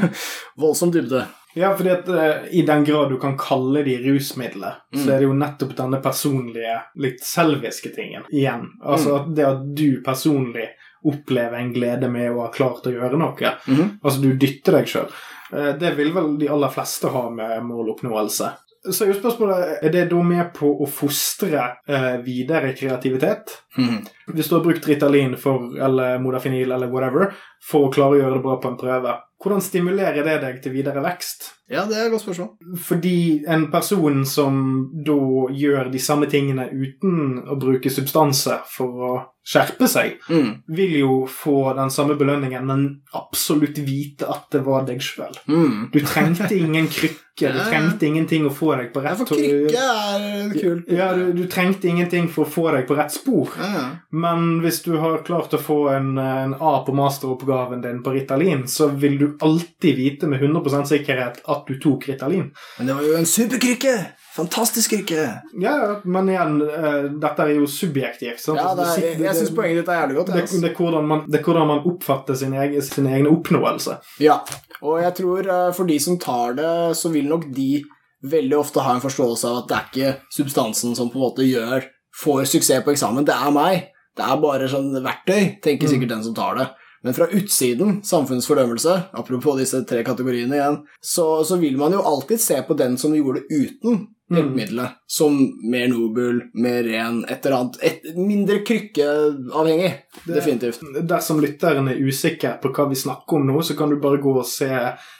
[0.64, 1.26] voldsom dybde.
[1.58, 5.26] Ja, fordi at uh, i den grad du kan kalle de rusmidler, så er det
[5.28, 8.70] jo nettopp denne personlige, litt selviske tingen igjen.
[8.80, 10.70] Altså at det at du personlig
[11.04, 13.56] opplever en glede med å ha klart å gjøre noe.
[13.68, 13.98] Mhm.
[14.00, 15.12] Altså du dytter deg sjøl.
[15.52, 18.52] Det vil vel de aller fleste ha med måloppnåelse.
[18.82, 23.54] Så er jo spørsmålet er det da med på å fostre eh, videre kreativitet.
[23.78, 24.00] Mm.
[24.34, 27.30] Hvis du har brukt Ritalin for, eller Modafinil eller whatever
[27.62, 30.74] for å klare å gjøre det bra på en prøve, hvordan stimulerer det deg til
[30.76, 31.48] videre vekst?
[31.72, 32.78] Ja, det er et godt spørsmål.
[32.86, 33.16] Fordi
[33.50, 34.60] en person som
[35.06, 35.18] da
[35.58, 39.14] gjør de samme tingene uten å bruke substanser for å
[39.48, 40.62] skjerpe seg, Mm.
[40.68, 45.34] vil jo få den samme belønningen, men absolutt vite at det var deg sjøl.
[45.48, 45.90] Mm.
[45.92, 50.54] Du trengte ingen krykke, du trengte ingenting å få deg på rett for krykke er
[50.54, 50.86] kult.
[50.94, 53.50] Ja, du, du trengte ingenting for å få deg på rett spor.
[53.58, 53.84] Ja.
[54.12, 58.68] Men hvis du har klart å få en, en A på masteroppgaven din på Ritalin,
[58.68, 62.52] så vil du alltid vite med 100% sikkerhet at du tok Ritalin.
[62.78, 63.98] Men det var jo en superkrykke!
[64.36, 65.24] Fantastisk yrke!
[65.60, 65.74] Ja,
[66.08, 68.40] men igjen, eh, dette er jo subjektivt.
[68.40, 68.60] Sant?
[68.62, 70.32] Ja, det er, jeg syns poenget ditt er jævlig godt.
[70.32, 73.28] det, jeg, det, er hvordan man, det er hvordan man oppfatter sin egen, sin egen
[73.28, 73.98] oppnåelse.
[74.24, 74.38] Ja,
[74.82, 77.84] og jeg tror eh, for de som tar det, så vil nok de
[78.32, 81.48] veldig ofte ha en forståelse av at det er ikke substansen som på en måte
[81.48, 81.88] gjør
[82.22, 83.90] får suksess på eksamen, det er meg.
[84.16, 85.92] Det er bare sånn verktøy, tenker Mm.
[85.96, 86.70] sikkert den som tar det.
[87.04, 92.02] Men fra utsiden, samfunnets fordømmelse, apropos disse tre kategoriene igjen, så, så vil man jo
[92.06, 94.38] alltid se på den som gjorde det uten Mm.
[94.40, 95.36] hjelpemiddelet, som
[95.70, 99.92] mer nobel, mer ren, et eller annet et, Mindre krykkeavhengig,
[100.26, 100.80] Det- definitivt.
[101.04, 104.34] Dersom lytteren er usikker på hva vi snakker om nå, så kan du bare gå
[104.40, 104.70] og se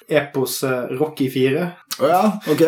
[0.10, 1.68] epos eh, Rocky 4.
[2.00, 2.64] Å ja, ok.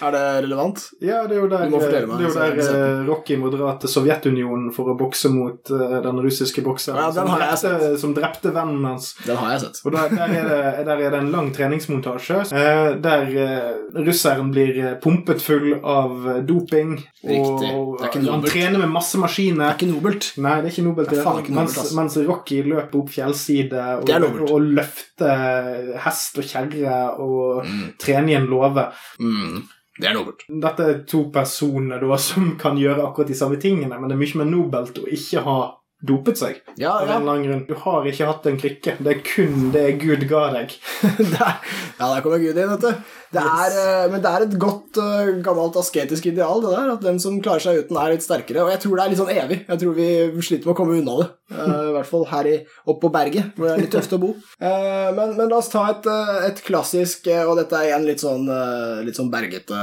[0.00, 0.78] Er det relevant?
[1.02, 3.72] Ja, det er jo der, meg, det er jo der sett eh, Rocky må dra
[3.82, 7.90] til Sovjetunionen for å bokse mot eh, den russiske bokseren Ja, den har jeg drepte,
[7.98, 9.08] som drepte vennen hans.
[9.26, 9.80] Den har jeg sett.
[9.84, 13.72] Og der, der, er det, der er det en lang treningsmontasje eh, der eh,
[14.06, 16.94] russeren blir eh, pumpet full av eh, doping.
[17.26, 17.72] Riktig.
[17.74, 19.64] Og Det han trener med masse Det maskiner.
[19.72, 20.30] er ikke nobelt.
[20.38, 21.10] Nei, det er ikke nobelt.
[21.10, 21.44] Det er faen det.
[21.48, 26.46] ikke nobelt, mens, mens Rocky løper opp fjellside og, Det er og løfter hest og
[26.54, 27.92] kjerre og Mm.
[27.98, 28.84] trener i en låve.
[29.20, 29.62] Mm.
[29.98, 30.44] Det er nobelt.
[30.48, 34.22] Dette er to personer da, som kan gjøre akkurat de samme tingene, men det er
[34.22, 35.58] mye mer nobelt å ikke ha
[35.98, 36.60] dopet seg.
[36.78, 37.64] Ja, Av en lang grunn.
[37.66, 38.94] Du har ikke hatt en krykke.
[39.02, 40.76] Det er kun det Gud ga deg.
[41.02, 41.58] Der,
[41.98, 43.16] ja, der kommer Gud inn, vet du.
[43.32, 44.10] Det er, yes.
[44.12, 46.92] men det er et godt, eh, gammelt asketisk ideal, det der.
[46.94, 48.62] At den som klarer seg uten, er litt sterkere.
[48.64, 49.58] Og jeg tror det er litt sånn evig.
[49.68, 50.08] Jeg tror vi
[50.46, 51.28] sliter med å komme unna det.
[51.52, 52.56] Eh, I hvert fall her i,
[52.88, 54.32] oppe på berget, hvor det er litt tøft å bo.
[54.60, 58.08] Eh, Men, men la oss ta et, eh, et klassisk, eh, og dette er igjen
[58.08, 59.76] litt sånn, eh, litt sånn bergete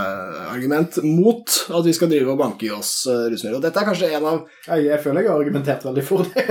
[0.50, 3.58] argument, mot at vi skal drive og banke i oss eh, rusmidler.
[3.60, 6.46] Og dette er kanskje en av Jeg, føler jeg har argumentert veldig for det.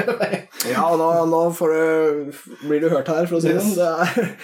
[0.71, 3.75] Ja, og nå, nå du, blir du hørt her, for å si det sånn.
[3.79, 4.35] Det er,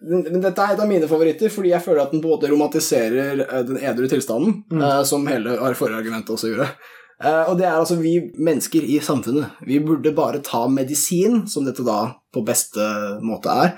[0.00, 3.60] men dette er et av mine favoritter, fordi jeg føler at den både romantiserer eh,
[3.68, 6.70] den edru tilstanden, eh, som hele forrige argument også gjorde.
[7.20, 9.58] Uh, og det er altså vi mennesker i samfunnet.
[9.68, 12.86] Vi burde bare ta medisin, som dette da på beste
[13.20, 13.74] måte er,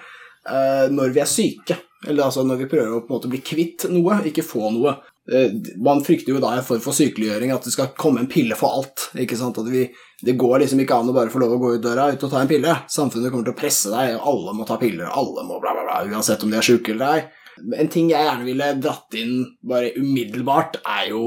[0.47, 1.79] uh, når vi er syke.
[2.07, 4.95] Eller altså når vi prøver å på en måte bli kvitt noe, ikke få noe.
[5.83, 8.79] Man frykter jo da en form for sykeliggjøring, at det skal komme en pille for
[8.79, 9.05] alt.
[9.15, 9.59] ikke sant?
[9.59, 9.85] At vi,
[10.23, 12.31] Det går liksom ikke an å bare få lov å gå ut døra ut og
[12.31, 12.75] ta en pille.
[12.95, 15.73] Samfunnet kommer til å presse deg, og alle må ta piller, og alle må bla,
[15.75, 17.25] bla, bla, uansett om de er sjuke eller ei.
[17.83, 21.25] En ting jeg gjerne ville dratt inn bare umiddelbart, er jo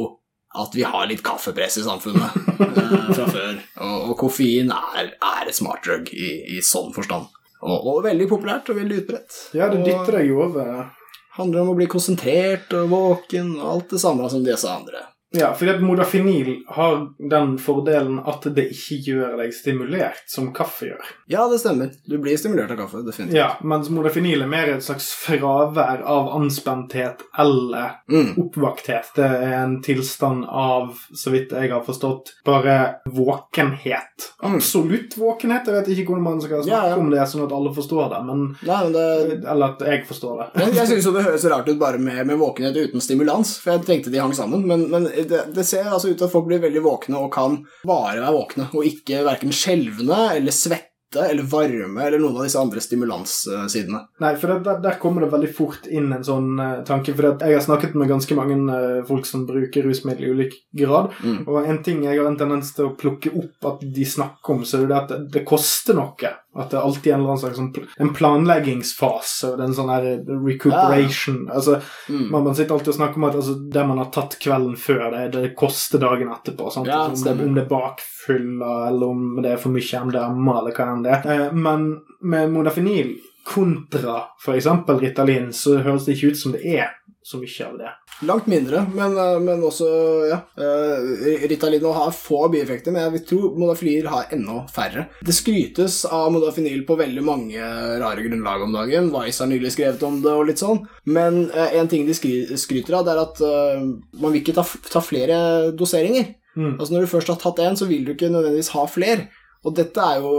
[0.55, 3.57] at vi har litt kaffepress i samfunnet eh, fra før.
[3.83, 7.27] Og, og koffein er, er et smart drug i, i sånn forstand.
[7.65, 9.41] Og, og veldig populært og veldig utbredt.
[9.57, 10.93] Ja, det dytter deg jo over
[11.35, 15.01] Handler om å bli konsentrert og våken og alt det samme som disse andre.
[15.39, 20.89] Ja, fordi at modafinil har den fordelen at det ikke gjør deg stimulert, som kaffe
[20.91, 21.11] gjør.
[21.31, 21.91] Ja, det stemmer.
[22.07, 23.35] Du blir stimulert av kaffe, definitivt.
[23.37, 28.35] Ja, mens modafinil er mer et slags fravær av anspenthet eller Mm.
[28.37, 29.11] oppvakthet.
[29.15, 34.31] Det er en tilstand av, så vidt jeg har forstått, bare våkenhet.
[34.43, 34.55] Mm.
[34.55, 35.67] Absolutt våkenhet.
[35.67, 36.97] Jeg vet ikke hvordan man skal snakke Ja, ja.
[36.99, 40.37] om det sånn at alle forstår det, men Nei, men det, Eller at jeg forstår
[40.39, 40.47] det.
[40.63, 43.85] Jeg, jeg synes det høres rart ut bare med, med våkenhet uten stimulans, for jeg
[43.87, 46.63] tenkte de hang sammen, men, men det, det ser altså ut til at folk blir
[46.63, 52.01] veldig våkne og kan bare være våkne, og ikke verken skjelvende eller svette eller varme
[52.03, 54.01] eller noen av disse andre stimulanssidene.
[54.23, 57.13] Nei, for der, der kommer det veldig fort inn en sånn uh, tanke.
[57.15, 61.13] For jeg har snakket med ganske mange uh, folk som bruker rusmidler i ulik grad.
[61.23, 61.45] Mm.
[61.45, 64.65] Og en ting jeg har en tendens til å plukke opp at de snakker om,
[64.67, 66.33] så er det at det, det koster noe.
[66.55, 69.49] At det er alltid en eller annen slags sånn en planleggingsfase.
[69.53, 70.05] Og er en sånn her
[70.45, 71.49] recuperation.
[71.51, 72.29] Altså, Mm.
[72.31, 75.11] man, man sitter alltid og snakker om at altså, det man har tatt kvelden før,
[75.11, 76.71] det, det koster dagen etterpå.
[76.71, 76.87] Sant?
[76.87, 80.57] Ja, Altså, om, det, om det er bakfylla, eller om det er for mye MDMA,
[80.61, 81.31] eller hva enn det er.
[81.47, 81.87] Eh, men
[82.21, 84.65] med modafinil kontra f.eks.
[85.01, 86.95] Ritalin, så høres det ikke ut som det er
[87.25, 87.91] så mye av det.
[88.29, 89.87] Langt mindre, men, eh, men også
[90.29, 90.37] ja.
[90.55, 95.07] Ritalino Ritalin har få bieffekter, men jeg vil tro modafinil har enda færre.
[95.25, 97.71] Det skrytes av modafinil på veldig mange
[98.03, 99.09] rare grunnlag om dagen.
[99.15, 100.83] Vice har nylig skrevet om det og litt sånn.
[101.09, 103.87] Men eh, en ting de skryter av, det er at eh,
[104.21, 105.39] man vil ikke ta, ta flere
[105.73, 106.35] doseringer.
[106.55, 106.77] Mm.
[106.77, 109.25] Altså Når du først har tatt én, så vil du ikke nødvendigvis ha flere.
[109.65, 110.31] Og dette er jo,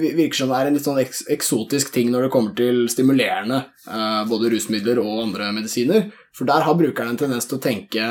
[0.00, 4.20] virker som det er en litt sånn eksotisk ting når det kommer til stimulerende, eh,
[4.30, 6.06] både rusmidler og andre medisiner.
[6.36, 8.06] For der har brukeren en tendens til å tenke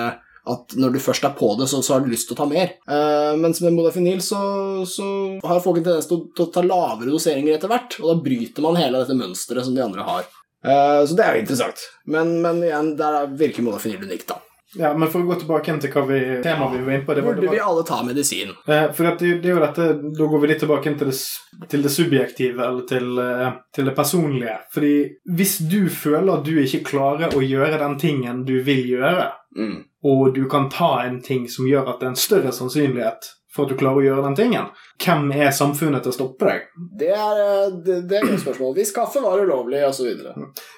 [0.50, 2.48] at når du først er på det, så, så har du lyst til å ta
[2.50, 2.76] mer.
[2.90, 4.40] Eh, mens med modafinil så,
[4.90, 5.08] så
[5.46, 8.20] har folk en tendens til å, til å ta lavere doseringer etter hvert, og da
[8.30, 10.30] bryter man hele dette mønsteret som de andre har.
[10.66, 11.86] Eh, så det er jo interessant.
[12.10, 14.40] Men, men igjen, der virker modafinil unikt, da.
[14.78, 17.24] Ja, men for å gå tilbake til hva vi, temaet vi var inne på det
[17.26, 18.52] var, det var, vi alle ta medisin?
[18.70, 19.88] Eh, For det, det er jo dette,
[20.20, 21.16] Da går vi litt tilbake til det,
[21.72, 24.60] til det subjektive, eller til, eh, til det personlige.
[24.74, 24.94] Fordi
[25.40, 29.80] hvis du føler at du ikke klarer å gjøre den tingen du vil gjøre, Mm.
[30.06, 33.66] og du kan ta en ting som gjør at det er en større sannsynlighet for
[33.66, 34.68] at du klarer å gjøre den tingen,
[35.00, 36.66] hvem er samfunnet til å stoppe deg?
[37.00, 38.74] Det er, eh, det, det er et spørsmål.
[38.76, 40.10] Hvis kaffe var ulovlig, osv.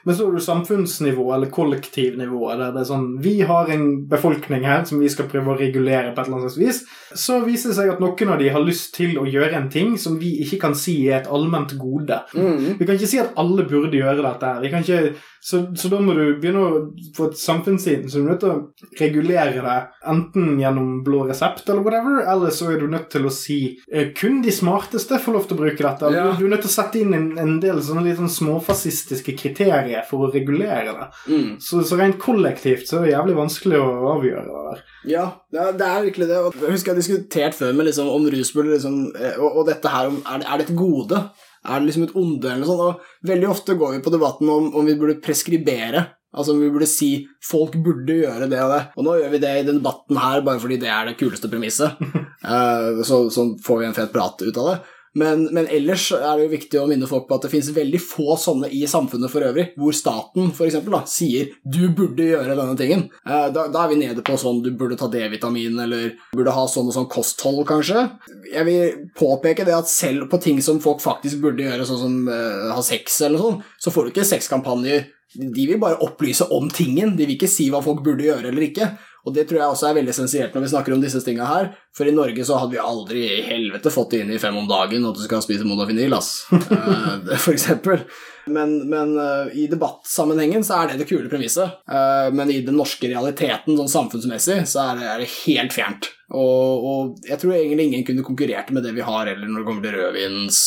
[0.05, 2.41] Men så er det samfunnsnivå eller kollektivnivå.
[2.51, 6.13] Der det er sånn, Vi har en befolkning her som vi skal prøve å regulere
[6.13, 6.83] på et eller annet slags vis.
[7.17, 9.97] Så viser det seg at noen av de har lyst til å gjøre en ting
[10.01, 12.21] som vi ikke kan si er et allment gode.
[12.37, 12.77] Mm.
[12.79, 14.45] Vi kan ikke si at alle burde gjøre dette.
[14.45, 14.61] her.
[14.61, 16.81] Vi kan ikke, så, så da må du begynne å
[17.17, 19.77] få et samfunnssiden, så du er nødt til å regulere det
[20.11, 23.57] enten gjennom blå resept eller whatever, eller så er du nødt til å si
[23.89, 26.13] eh, kun de smarteste får lov til å bruke dette.
[26.13, 26.27] Ja.
[26.29, 29.33] Du, du er nødt til å sette inn en, en del sånne litt sånn småfascistiske
[29.39, 31.11] kriterier for å regulere det.
[31.33, 31.51] Mm.
[31.63, 34.87] Så, så rent kollektivt så er det jævlig vanskelig å avgjøre det der.
[35.09, 36.41] Ja, det er, det er virkelig det.
[36.45, 39.71] Og Jeg husker jeg har diskutert før med liksom, om rusbull liksom, eh, og, og
[39.73, 41.25] dette her, om, er, er det et gode?
[41.61, 42.87] Er det liksom et onde eller noe sånt?
[42.87, 46.07] Og veldig ofte går vi på debatten om, om vi burde preskribere.
[46.31, 47.09] Altså om vi burde si
[47.43, 48.81] folk burde gjøre det og det.
[48.95, 51.51] Og nå gjør vi det i den debatten her bare fordi det er det kuleste
[51.51, 51.99] premisset.
[51.99, 54.77] uh, så, så får vi en fet prat ut av det.
[55.17, 57.99] Men, men ellers er det jo viktig å minne folk på at det finnes veldig
[57.99, 62.55] få sånne i samfunnet for øvrig, hvor staten for eksempel, da, sier 'du burde gjøre
[62.55, 63.03] denne tingen'.
[63.27, 66.65] Eh, da, da er vi nede på sånn 'du burde ta D-vitamin', eller 'burde ha
[66.67, 68.07] sånn og sånn kosthold', kanskje.
[68.53, 72.27] Jeg vil påpeke det at selv på ting som folk faktisk burde gjøre, sånn som
[72.31, 75.09] uh, ha sex eller sånt, så får du ikke sexkampanjer.
[75.35, 78.67] De vil bare opplyse om tingen, de vil ikke si hva folk burde gjøre eller
[78.67, 78.89] ikke.
[79.27, 81.69] Og det tror jeg også er veldig essensielt når vi snakker om disse tinga her.
[81.97, 84.67] For i Norge så hadde vi aldri i helvete fått det inn i fem om
[84.69, 86.33] dagen at du skal spise modafinil, ass.
[86.71, 88.01] Eh, for eksempel.
[88.49, 91.77] Men, men eh, i debattsammenhengen så er det det kule premisset.
[91.85, 96.09] Eh, men i den norske realiteten sånn samfunnsmessig så er det, er det helt fjernt.
[96.31, 99.67] Og, og jeg tror egentlig ingen kunne konkurrert med det vi har eller når det
[99.67, 100.61] kommer til rødvins,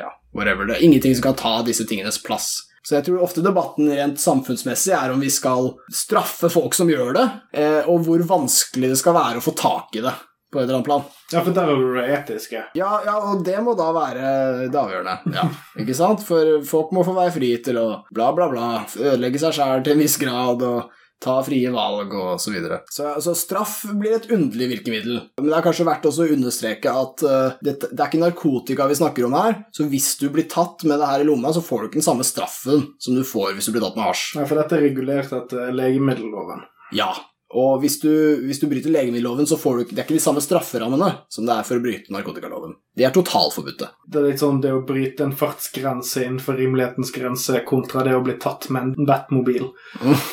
[0.00, 0.70] ja, whatever.
[0.70, 2.54] Det er ingenting som kan ta disse tingenes plass.
[2.84, 7.14] Så jeg tror ofte debatten rent samfunnsmessig er om vi skal straffe folk som gjør
[7.16, 7.24] det,
[7.56, 10.12] eh, og hvor vanskelig det skal være å få tak i det
[10.54, 11.06] på et eller annet plan.
[11.32, 12.60] Ja, for der er du det etiske.
[12.78, 14.26] Ja, ja, og det må da være
[14.68, 15.16] det avgjørende.
[15.34, 15.48] Ja,
[15.82, 16.22] ikke sant?
[16.28, 18.68] For folk må få være fri til å bla, bla, bla,
[19.00, 20.92] ødelegge seg sjæl til en viss grad og
[21.24, 22.82] ta frie valg og så videre.
[22.92, 25.20] Så, så straff blir et underlig virkemiddel.
[25.40, 28.88] Men det er kanskje verdt også å understreke at uh, det, det er ikke narkotika
[28.90, 31.64] vi snakker om her, så hvis du blir tatt med det her i lomma, så
[31.64, 34.26] får du ikke den samme straffen som du får hvis du blir tatt med hasj.
[34.38, 36.66] Nei, for dette er regulert etter legemiddelloven.
[36.94, 37.12] Ja.
[37.54, 38.10] Og hvis du,
[38.42, 41.46] hvis du bryter legemiddelloven, så får du ikke Det er ikke de samme strafferammene som
[41.46, 42.74] det er for å bryte narkotikaloven.
[42.98, 43.88] De er totalforbudte.
[44.10, 48.22] Det er litt sånn det å bryte en fartsgrense innenfor rimelighetens grense kontra det å
[48.26, 49.68] bli tatt med en Batmobil.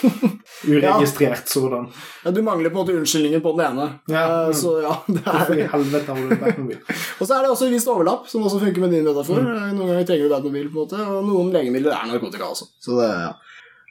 [0.72, 1.88] Uregistrert sådan.
[2.26, 3.88] Ja, du mangler på en måte unnskyldningen på den ene.
[4.09, 4.26] Ja.
[4.49, 6.82] Uh, Så ja, det Hvorfor i er helvete har du en Batmobil?
[7.19, 9.41] Og så er det også en viss overlapp, som også funker med din metafor.
[9.45, 9.78] Mm.
[9.78, 12.69] Noen ganger trenger du Batmobil, på en måte, og noen legemidler er narkotika altså.
[12.82, 13.34] Så det, ja.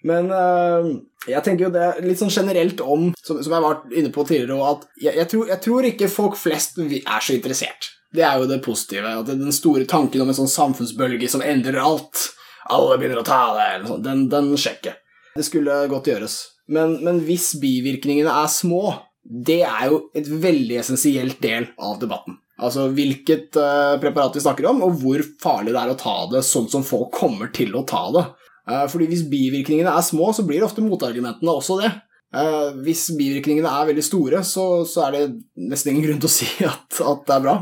[0.09, 0.91] Men eh,
[1.29, 4.73] jeg tenker jo det litt sånn generelt om, som, som jeg var inne på tidligere,
[4.73, 7.91] at jeg, jeg, tror, jeg tror ikke folk flest er så interessert.
[8.11, 9.13] Det er jo det positive.
[9.21, 12.31] At den store tanken om en sånn samfunnsbølge som endrer alt,
[12.71, 14.97] alle begynner å ta det, eller sånt, den, den sjekker.
[15.37, 16.41] Det skulle godt gjøres.
[16.71, 22.39] Men, men hvis bivirkningene er små, det er jo et veldig essensielt del av debatten.
[22.61, 26.43] Altså hvilket uh, preparat vi snakker om, og hvor farlig det er å ta det
[26.47, 28.25] sånn som folk kommer til å ta det.
[28.71, 31.91] Eh, fordi hvis bivirkningene er små, så blir ofte motargumentene også det.
[32.31, 35.23] Eh, hvis bivirkningene er veldig store, så, så er det
[35.71, 37.57] nesten ingen grunn til å si at, at det er bra.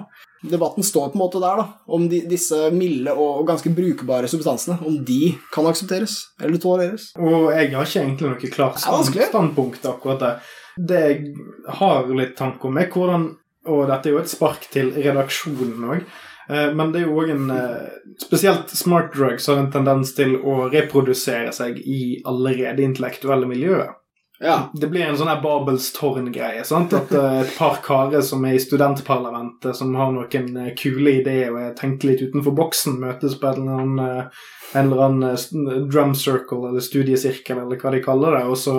[0.49, 4.77] Debatten står på en måte der, da, om de, disse milde og ganske brukbare substansene,
[4.87, 7.09] om de kan aksepteres eller tolereres.
[7.19, 10.55] Og jeg har ikke egentlig noe klart Det stand, standpunkt akkurat der.
[10.79, 11.33] Det jeg
[11.81, 13.33] har litt tanke om, er hvordan
[13.69, 16.05] Og dette er jo et spark til redaksjonen òg.
[16.49, 17.89] Men det er jo òg en eh,
[18.19, 23.93] Spesielt smart drugs har en tendens til å reprodusere seg i allerede intellektuelle miljøer.
[24.41, 24.71] Ja.
[24.75, 26.63] Det blir en sånn her Babels tårn-greie.
[26.67, 26.93] sant?
[26.95, 31.51] At uh, et par karer som er i studentparlamentet, som har noen uh, kule ideer
[31.51, 36.15] og tenker litt utenfor boksen, møtes på en eller annen, uh, en eller annen drum
[36.19, 38.75] circle eller studiesirkel, eller hva de kaller det, og så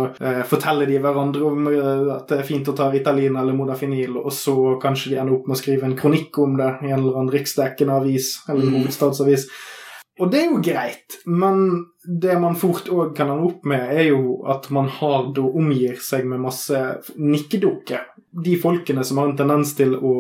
[0.45, 1.65] forteller de hverandre om
[2.13, 4.53] at det er fint å ta Ritalin eller Modafinil, og så
[4.83, 7.33] kanskje de ender opp med å skrive en kronikk om det i en eller annen
[7.33, 9.49] riksdekkende avis eller hovedstadsavis.
[9.49, 9.78] Mm.
[10.19, 14.09] Og det er jo greit, men det man fort òg kan ende opp med, er
[14.09, 16.75] jo at man har da omgir seg med masse
[17.15, 18.01] nikkedukker.
[18.43, 20.11] De folkene som har en tendens til å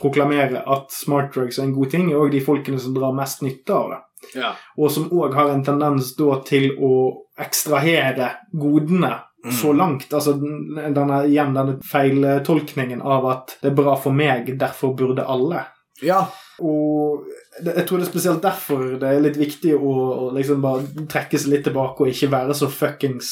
[0.00, 3.42] proklamere at smart drugs er en god ting, er òg de folkene som drar mest
[3.44, 4.00] nytte av det.
[4.40, 4.54] ja.
[4.78, 6.94] Og som òg har en tendens da til å
[7.38, 9.12] ekstrahere godene
[9.52, 10.08] så langt.
[10.16, 15.26] Altså den- denne, igjen denne feiltolkningen av at det er bra for meg, derfor burde
[15.26, 15.66] alle.
[16.02, 16.26] ja.
[16.60, 17.24] Og
[17.62, 19.92] jeg tror det er spesielt derfor det er litt viktig å,
[20.24, 23.28] å liksom bare trekke seg litt tilbake og ikke være så fuckings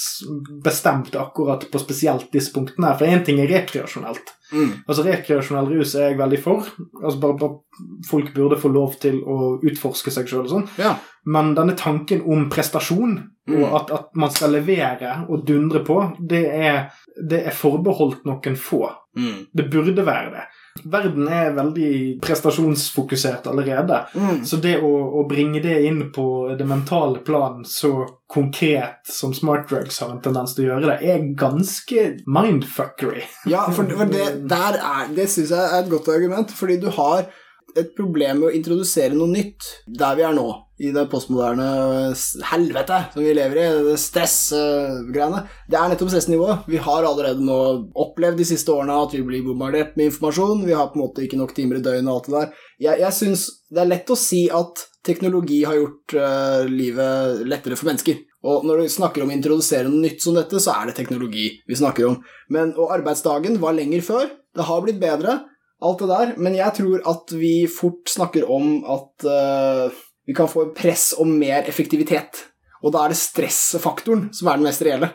[0.62, 2.93] bestemt akkurat på spesielt disse punktene.
[2.93, 2.99] her.
[3.01, 4.35] For én ting er rekreasjonelt.
[4.53, 4.73] Mm.
[4.87, 6.66] Altså Rekreasjonell rus er jeg veldig for.
[7.03, 7.59] Altså bare, bare
[8.07, 10.66] Folk burde få lov til å utforske seg sjøl og sånn.
[10.79, 10.95] ja.
[11.25, 13.57] Men denne tanken om prestasjon, Mm.
[13.64, 15.97] og at, at man skal levere og dundre på,
[16.31, 18.85] det er, det er forbeholdt noen få.
[19.18, 19.49] Mm.
[19.51, 20.45] Det burde være det.
[20.85, 23.99] Verden er veldig prestasjonsfokusert allerede.
[24.14, 24.41] Mm.
[24.49, 26.27] Så det å, å bringe det inn på
[26.59, 27.93] det mentale plan så
[28.33, 33.27] konkret som smart drugs har en tendens til å gjøre det, er ganske mindfuckery.
[33.53, 36.89] Ja, for, for det, der er, det syns jeg er et godt argument, fordi du
[36.97, 37.29] har
[37.79, 40.47] et problem med å introdusere noe nytt der vi er nå,
[40.83, 41.67] i det postmoderne
[42.51, 45.45] helvete som vi lever i, det stressgreiene.
[45.71, 46.67] Det er nettopp stressnivået.
[46.69, 47.59] Vi har allerede nå
[48.05, 51.25] opplevd de siste årene at vi blir bombardert med informasjon, vi har på en måte
[51.25, 52.67] ikke nok timer i døgnet og alt det der.
[52.89, 57.79] Jeg, jeg syns det er lett å si at teknologi har gjort uh, livet lettere
[57.79, 58.21] for mennesker.
[58.47, 61.49] Og når du snakker om å introdusere noe nytt som dette, så er det teknologi
[61.69, 62.19] vi snakker om.
[62.55, 64.31] Men, og arbeidsdagen var lenger før.
[64.53, 65.39] Det har blitt bedre,
[65.83, 66.33] alt det der.
[66.39, 71.35] Men jeg tror at vi fort snakker om at uh, vi kan få press om
[71.39, 72.47] mer effektivitet.
[72.83, 75.12] Og da er det stressfaktoren som er den mest reelle.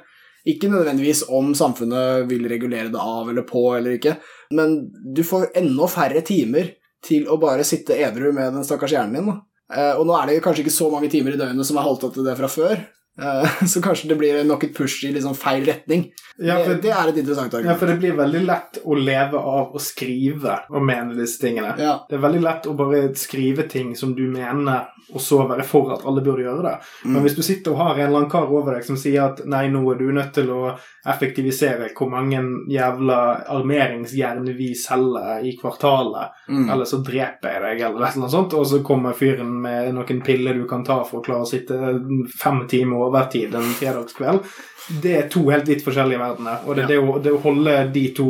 [0.47, 4.13] Ikke nødvendigvis om samfunnet vil regulere det av eller på eller ikke,
[4.55, 4.78] men
[5.15, 6.70] du får enda færre timer
[7.03, 9.41] til å bare sitte edru med den stakkars hjernen din.
[9.76, 12.07] Eh, og nå er det kanskje ikke så mange timer i døgnet som er holdt
[12.15, 12.80] til det fra før,
[13.72, 16.07] så kanskje det blir nok et push i liksom feil retning.
[16.38, 17.72] Ja, det, for, det er et interessant argument.
[17.72, 21.74] ja, for det blir veldig lett å leve av å skrive og mene disse tingene.
[21.82, 21.95] Ja.
[22.09, 25.93] Det er veldig lett å bare skrive ting som du mener, og så være for
[25.95, 26.76] at alle burde gjøre det.
[27.07, 27.13] Mm.
[27.15, 29.41] Men hvis du sitter og har en eller annen kar over deg som sier at
[29.49, 30.61] nei, nå er du nødt til å
[31.07, 33.18] effektivisere hvor mange jævla
[33.55, 36.70] armeringsjern vi selger i kvartalet, Mm.
[36.72, 40.53] eller så dreper jeg deg, eller noe sånt, og så kommer fyren med noen piller
[40.55, 41.76] du kan ta for å klare å sitte
[42.39, 44.43] fem timer overtid en fredagskveld.
[44.88, 47.74] Det er to helt vidt forskjellige verdener, og det er det, å, det å holde
[47.91, 48.28] de to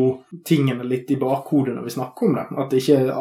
[0.47, 2.45] tingene litt i bakhodet når vi snakker om det.
[2.63, 3.17] At det ikke,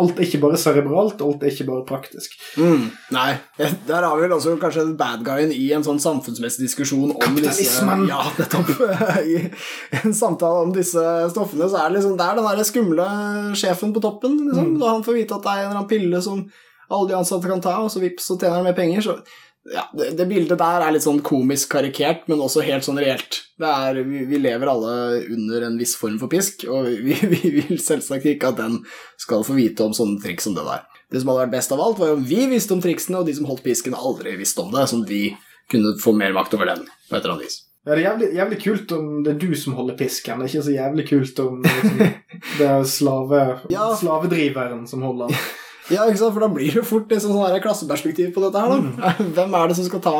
[0.00, 2.38] alt er ikke bare cerebralt, alt er ikke bare praktisk.
[2.56, 2.86] Mm.
[3.12, 3.26] Nei,
[3.60, 7.68] der har vi vel også kanskje bad guyen i en sånn samfunnsmessig diskusjon om disse
[7.68, 8.08] Kapitalismen!
[8.08, 8.72] Ja, nettopp.
[9.34, 11.04] I en samtale om disse
[11.34, 13.08] stoffene, så er det liksom Det er den der skumle
[13.60, 14.72] sjefen på toppen, liksom.
[14.72, 14.78] Mm.
[14.80, 16.46] Da han får vite at det er en eller annen pille som
[16.88, 19.04] alle de ansatte kan ta, og så vips, så tjener han mer penger.
[19.04, 19.18] Så
[19.72, 23.40] ja, det, det bildet der er litt sånn komisk karikert, men også helt sånn reelt.
[23.60, 24.94] Det er, vi, vi lever alle
[25.32, 28.80] under en viss form for pisk, og vi, vi vil selvsagt ikke at den
[29.20, 30.84] skal få vite om sånne triks som det der.
[31.12, 33.28] Det som hadde vært best av alt, var jo om vi visste om triksene, og
[33.28, 35.22] de som holdt pisken, aldri visste om det, sånn at vi
[35.72, 37.60] kunne få mer makt over den på et eller annet vis.
[37.84, 40.40] Ja, det er jævlig, jævlig kult om det er du som holder pisken.
[40.40, 41.98] Det er ikke så jævlig kult om liksom,
[42.58, 43.40] det er slave,
[43.72, 43.90] Ja.
[44.00, 45.42] slavedriveren som holder den.
[45.92, 49.10] Ja, ikke sant, for da blir det fort liksom, sånn klasseperspektiv på dette her, da.
[49.36, 50.14] Hvem er det som skal ta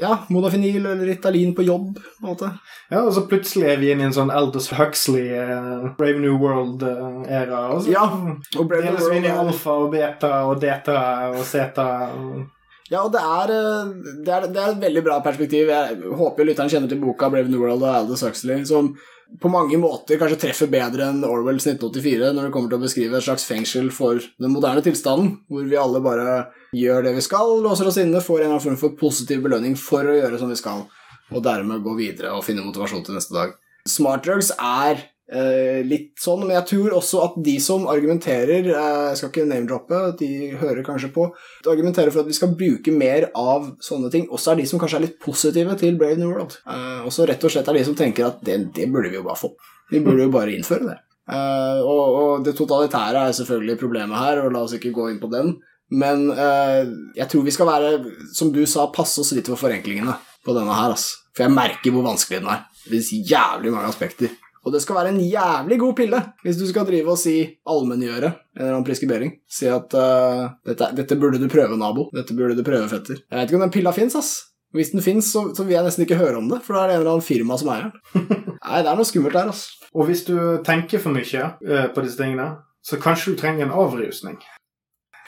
[0.00, 2.48] ja, modafinil eller Ritalin på jobb, på en måte?
[2.90, 6.34] Ja, og så plutselig er vi inne i en sånn Elders Huxley, uh, Brave New
[6.42, 7.62] World-æra.
[7.76, 10.98] og Ja, og Brave New deles vi inn i alfa og beta og deta
[11.30, 11.88] og zeta.
[12.10, 12.44] og-
[12.92, 15.70] Ja, og det er, eh, det, er, det er et veldig bra perspektiv.
[15.72, 18.92] Jeg håper lytteren kjenner til boka Brave New World av Aldous Huxley, som
[19.40, 23.18] på mange måter kanskje treffer bedre enn Orwells 1984 når det kommer til å beskrive
[23.18, 26.36] et slags fengsel for den moderne tilstanden, hvor vi alle bare
[26.76, 29.78] gjør det vi skal, låser oss inne, får en eller annen form for positiv belønning
[29.80, 30.84] for å gjøre som vi skal,
[31.32, 33.56] og dermed gå videre og finne motivasjon til neste dag.
[33.88, 35.02] Smart drugs er
[35.32, 39.46] eh, litt sånn, men jeg tror også at de som argumenterer eh, Jeg skal ikke
[39.48, 41.28] name-droppe, de hører kanskje på
[41.64, 44.82] De argumenterer for at vi skal bruke mer av sånne ting, også er de som
[44.82, 46.58] kanskje er litt positive til Brave New World.
[46.66, 49.26] Eh, også rett og slett er de som tenker at det, det burde vi jo
[49.26, 49.54] bare få.
[49.92, 50.98] Vi burde jo bare innføre det.
[51.24, 55.22] Eh, og, og det totalitære er selvfølgelig problemet her, og la oss ikke gå inn
[55.22, 55.56] på den.
[55.94, 56.84] Men eh,
[57.16, 57.90] jeg tror vi skal være,
[58.34, 60.96] som du sa, passe oss litt for forenklingene på denne her.
[60.96, 61.10] ass.
[61.34, 62.64] For jeg merker hvor vanskelig den er.
[62.84, 64.32] Det finnes jævlig mange aspekter.
[64.64, 67.36] Og det skal være en jævlig god pille hvis du skal drive og si
[67.68, 69.36] allmenngjøre en eller annen preskribering.
[69.50, 72.08] Si at uh, dette, 'dette burde du prøve, nabo'.
[72.14, 73.20] 'Dette burde du prøve, fetter'.
[73.30, 74.32] Jeg vet ikke om den pilla fins, ass.
[74.74, 76.88] Hvis den fins, så, så vil jeg nesten ikke høre om det, for da er
[76.88, 78.26] det en eller annen firma som eier den.
[78.64, 79.68] Nei, det er noe skummelt der, ass.
[79.94, 80.34] Og hvis du
[80.66, 82.48] tenker for mye uh, på disse tingene,
[82.84, 84.40] så kanskje du trenger en avrusning.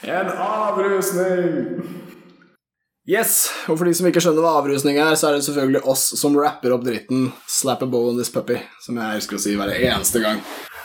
[0.03, 2.06] En avrusning!
[3.07, 6.09] Yes, og for de som ikke skjønner hva avrusning er, så er det selvfølgelig oss
[6.19, 9.53] som rapper opp dritten 'slap a bow on this puppy', som jeg elsker å si
[9.55, 10.41] hver eneste gang.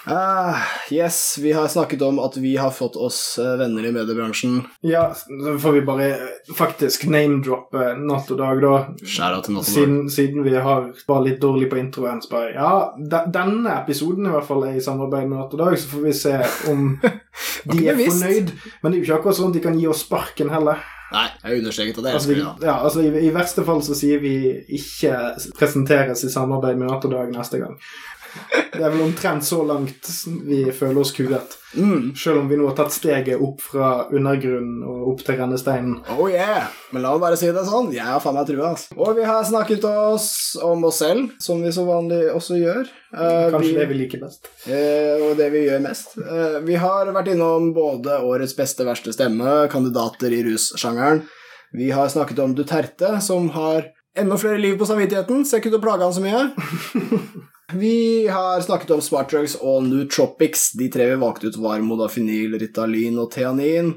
[0.07, 0.55] Uh,
[0.91, 4.63] yes, vi har snakket om at vi har fått oss eh, venner i mediebransjen.
[4.87, 8.73] Ja, så får vi bare eh, faktisk name-droppe Natt og Dag, da.
[9.03, 9.75] Skjæra til Natt og Dag.
[9.75, 12.23] Siden, siden vi har bare litt dårlig på introen.
[12.23, 15.63] Så bare, ja, de, denne episoden i hvert fall er i samarbeid med Natt og
[15.67, 16.35] Dag, så får vi se
[16.71, 16.89] om
[17.75, 18.57] de er fornøyd.
[18.83, 20.83] Men det er jo ikke akkurat sånn at de kan gi oss sparken heller.
[21.13, 22.69] Nei, jeg understreket at jeg Altså, vi, elsker det.
[22.71, 24.35] ja, altså, i, I verste fall så sier vi
[24.79, 25.17] ikke
[25.59, 27.77] presenteres i samarbeid med Natt og Dag neste gang.
[28.73, 30.09] Det er vel omtrent så langt
[30.47, 31.59] vi føler oss kuet.
[31.75, 32.13] Mm.
[32.17, 35.99] Selv om vi nå har tatt steget opp fra undergrunnen og opp til rennesteinen.
[36.17, 36.73] Oh yeah!
[36.93, 38.73] Men la meg bare si det sånn, jeg har faen meg trua.
[38.73, 38.97] Altså.
[38.97, 40.31] Og vi har snakket oss
[40.65, 42.89] om oss selv, som vi så vanlig også gjør.
[43.13, 44.51] Uh, Kanskje vi, det vi liker best.
[44.67, 46.17] Uh, og det vi gjør mest.
[46.19, 51.25] Uh, vi har vært innom både årets beste verste stemme, kandidater i russjangeren.
[51.77, 55.47] Vi har snakket om Duterte, som har enda flere liv på samvittigheten.
[55.49, 57.43] Ser ikke ut til å plage han så mye.
[57.75, 60.73] Vi har snakket om smartdrugs og nootropics.
[60.79, 63.93] De tre vi valgte ut, var modafinil, ritalin og theanin.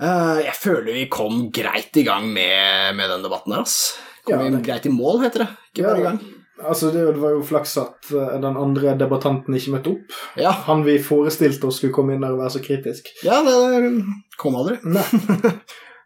[0.00, 3.94] Eh, jeg føler vi kom greit i gang med, med den debatten her, ass.
[4.26, 5.48] Kom Ja, det- greit i mål, heter det.
[5.74, 6.20] Ikke bare i gang.
[6.64, 10.14] Altså, det var jo flaks at eh, den andre debattanten ikke møtte opp.
[10.40, 13.08] Ja, Han vi forestilte oss skulle komme inn der og være så kritisk.
[13.24, 13.90] ja det
[14.40, 14.78] kom aldri.
[14.84, 15.04] Nei.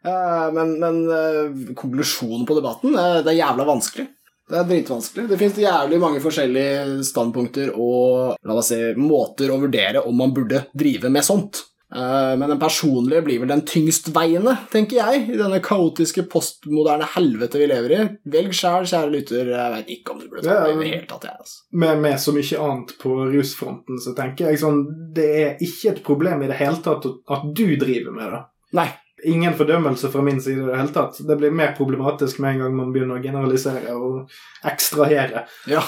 [0.00, 4.08] Eh, men men konklusjonen på debatten, det er jævla vanskelig.
[4.50, 5.28] Det er dritvanskelig.
[5.30, 10.34] Det finnes jævlig mange forskjellige standpunkter og la oss si, måter å vurdere om man
[10.34, 11.62] burde drive med sånt.
[11.94, 17.58] Eh, Men den personlige blir vel den tyngstveiende, tenker jeg, i denne kaotiske postmoderne helvete
[17.58, 18.00] vi lever i.
[18.30, 19.50] Velg sjæl, kjære lytter.
[19.54, 21.60] Jeg veit ikke om du burde ta det i det hele tatt, jeg, altså.
[21.82, 24.82] Med, med så mye annet på rusfronten, så tenker jeg sånn
[25.14, 28.42] Det er ikke et problem i det hele tatt at du driver med det.
[28.78, 28.90] Nei.
[29.28, 31.18] Ingen fordømmelse fra min side i det hele tatt.
[31.26, 34.32] Det blir mer problematisk med en gang man begynner å generalisere og
[34.70, 35.44] ekstrahere.
[35.70, 35.82] Ja.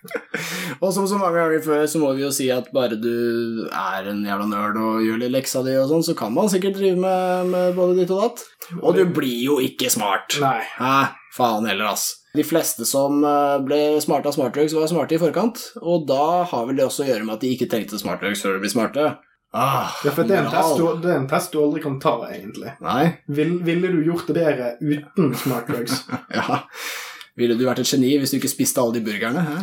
[0.82, 4.08] og som så mange ganger før, så må vi jo si at bare du er
[4.10, 7.00] en jævla nerd og gjør litt leksa di og sånn, så kan man sikkert drive
[7.00, 8.46] med, med både ditt og datt.
[8.80, 10.38] Og du blir jo ikke smart.
[10.42, 10.60] Nei.
[10.78, 10.96] Hæ?
[11.34, 12.08] Faen heller, ass.
[12.34, 16.68] De fleste som eh, ble smarte av smartdrugs, var smarte i forkant, og da har
[16.68, 19.06] vel det også å gjøre med at de ikke tenkte smartdrugs før de ble smarte.
[19.52, 21.98] Ah, Ja, for det er, en test du, det er en test du aldri kan
[22.02, 22.70] ta, egentlig.
[22.84, 23.16] Nei.
[23.26, 26.04] Vil, ville du gjort det bedre uten smart drugs?
[26.38, 26.62] Ja.
[27.38, 29.42] Ville du vært et geni hvis du ikke spiste alle de burgerne?
[29.46, 29.58] Hæ?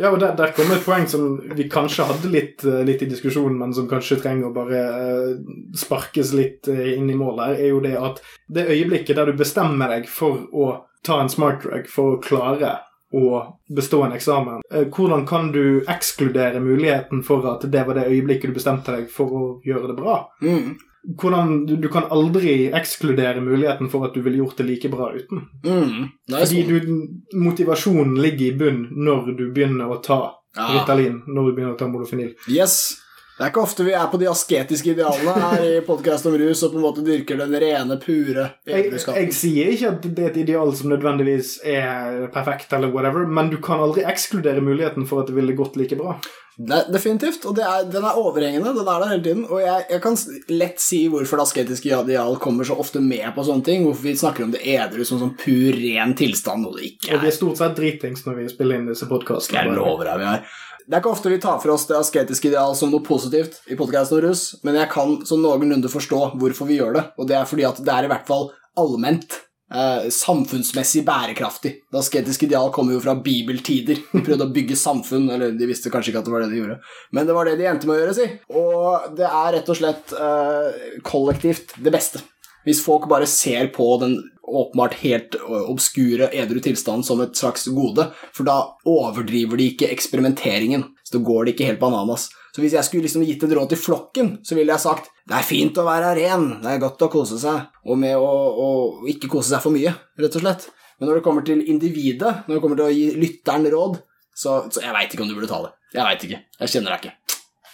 [0.00, 3.08] Ja, og der, der kommer et poeng som vi kanskje hadde litt, eh, litt i
[3.10, 5.34] diskusjonen, men som kanskje trenger å bare eh,
[5.76, 9.36] sparkes litt eh, inn i mål her, er jo det at det øyeblikket der du
[9.38, 10.70] bestemmer deg for å
[11.04, 12.78] ta en smart drug for å klare
[13.12, 13.42] å
[13.76, 18.50] bestå en eksamen, eh, hvordan kan du ekskludere muligheten for at det var det øyeblikket
[18.50, 20.16] du bestemte deg for å gjøre det bra?
[20.42, 20.78] Mm.
[21.18, 25.08] hvordan du, du kan aldri ekskludere muligheten for at du ville gjort det like bra
[25.10, 25.48] uten.
[25.66, 26.12] Mm.
[26.30, 26.92] Fordi du,
[27.34, 30.66] motivasjonen ligger i bunn når du begynner å ta Ja.
[30.74, 32.34] Ritalin, når du begynner å ta modofinil.
[32.46, 33.01] Yes.
[33.42, 36.60] Det er ikke ofte vi er på de asketiske idealene her i podkast om rus
[36.62, 39.18] og på en måte dyrker den rene, pure Jeg, edruskapen.
[39.18, 43.50] jeg sier ikke at det er et ideal som nødvendigvis er perfekt, eller whatever, men
[43.50, 46.14] du kan aldri ekskludere muligheten for at det ville gått like bra.
[46.54, 47.42] Det, definitivt.
[47.48, 48.74] Og det er, den er overhengende.
[48.76, 49.44] Den er der hele tiden.
[49.48, 50.18] Og jeg, jeg kan
[50.52, 53.86] lett si hvorfor det asketiske ideal kommer så ofte med på sånne ting.
[53.88, 57.16] Hvorfor vi snakker om det edru som sånn pur, ren tilstand, og det ikke er.
[57.16, 59.64] Og vi er stort sett dritings når vi spiller inn disse podkastene.
[59.64, 60.44] Jeg lover deg vi er.
[60.86, 63.78] Det er ikke ofte vi tar for oss det asketiske ideal som noe positivt i
[63.78, 64.34] podkasten
[64.66, 67.80] men jeg kan så noenlunde forstå hvorfor vi gjør det, og det er fordi at
[67.82, 69.36] det er i hvert fall allment
[69.72, 71.74] eh, samfunnsmessig bærekraftig.
[71.90, 74.02] Det asketiske ideal kommer jo fra bibeltider.
[74.12, 76.60] De prøvde å bygge samfunn, eller de visste kanskje ikke at det var det de
[76.62, 76.78] gjorde,
[77.12, 78.28] men det var det de endte med å gjøre, si.
[78.62, 82.24] Og det er rett og slett eh, kollektivt det beste.
[82.66, 88.08] Hvis folk bare ser på den åpenbart helt obskure edru tilstanden som et slags gode,
[88.34, 88.56] for da
[88.88, 92.28] overdriver de ikke eksperimenteringen, så da går det ikke helt bananas.
[92.52, 95.38] Så hvis jeg skulle liksom gitt et råd til flokken, så ville jeg sagt det
[95.38, 98.30] er fint å være ren, det er godt å kose seg, og med å,
[98.66, 98.68] å
[99.08, 100.66] ikke kose seg for mye, rett og slett.
[100.98, 104.02] Men når det kommer til individet, når det kommer til å gi lytteren råd,
[104.36, 105.72] så, så jeg veit ikke om du burde ta det.
[105.92, 106.38] Jeg veit ikke.
[106.60, 107.16] Jeg kjenner deg ikke.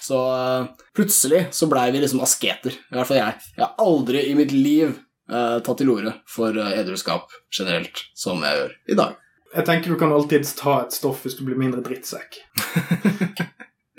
[0.09, 2.73] Så øh, plutselig så blei vi liksom asketer.
[2.73, 3.39] I hvert fall jeg.
[3.59, 8.43] Jeg har aldri i mitt liv øh, tatt til orde for øh, edruskap generelt, som
[8.47, 9.17] jeg gjør i dag.
[9.55, 12.41] Jeg tenker du kan alltids ta et stoff hvis du blir mindre drittsekk.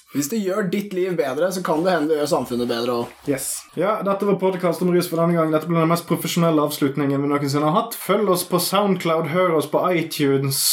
[0.10, 3.12] Hvis det gjør ditt liv bedre, så kan det hende det gjør samfunnet bedre òg.
[3.30, 3.52] Yes.
[3.78, 5.52] Ja, dette var podkast om rus for denne gang.
[5.54, 7.98] Dette ble den mest profesjonelle avslutningen vi noensinne har hatt.
[8.08, 10.64] Følg oss på Soundcloud, hør oss på iTunes,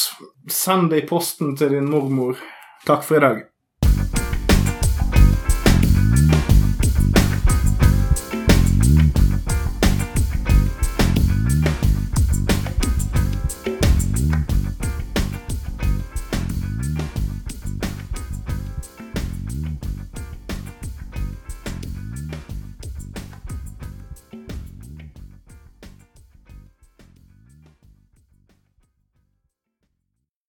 [0.49, 2.41] send det i posten til din mormor.
[2.89, 3.45] Takk for i dag.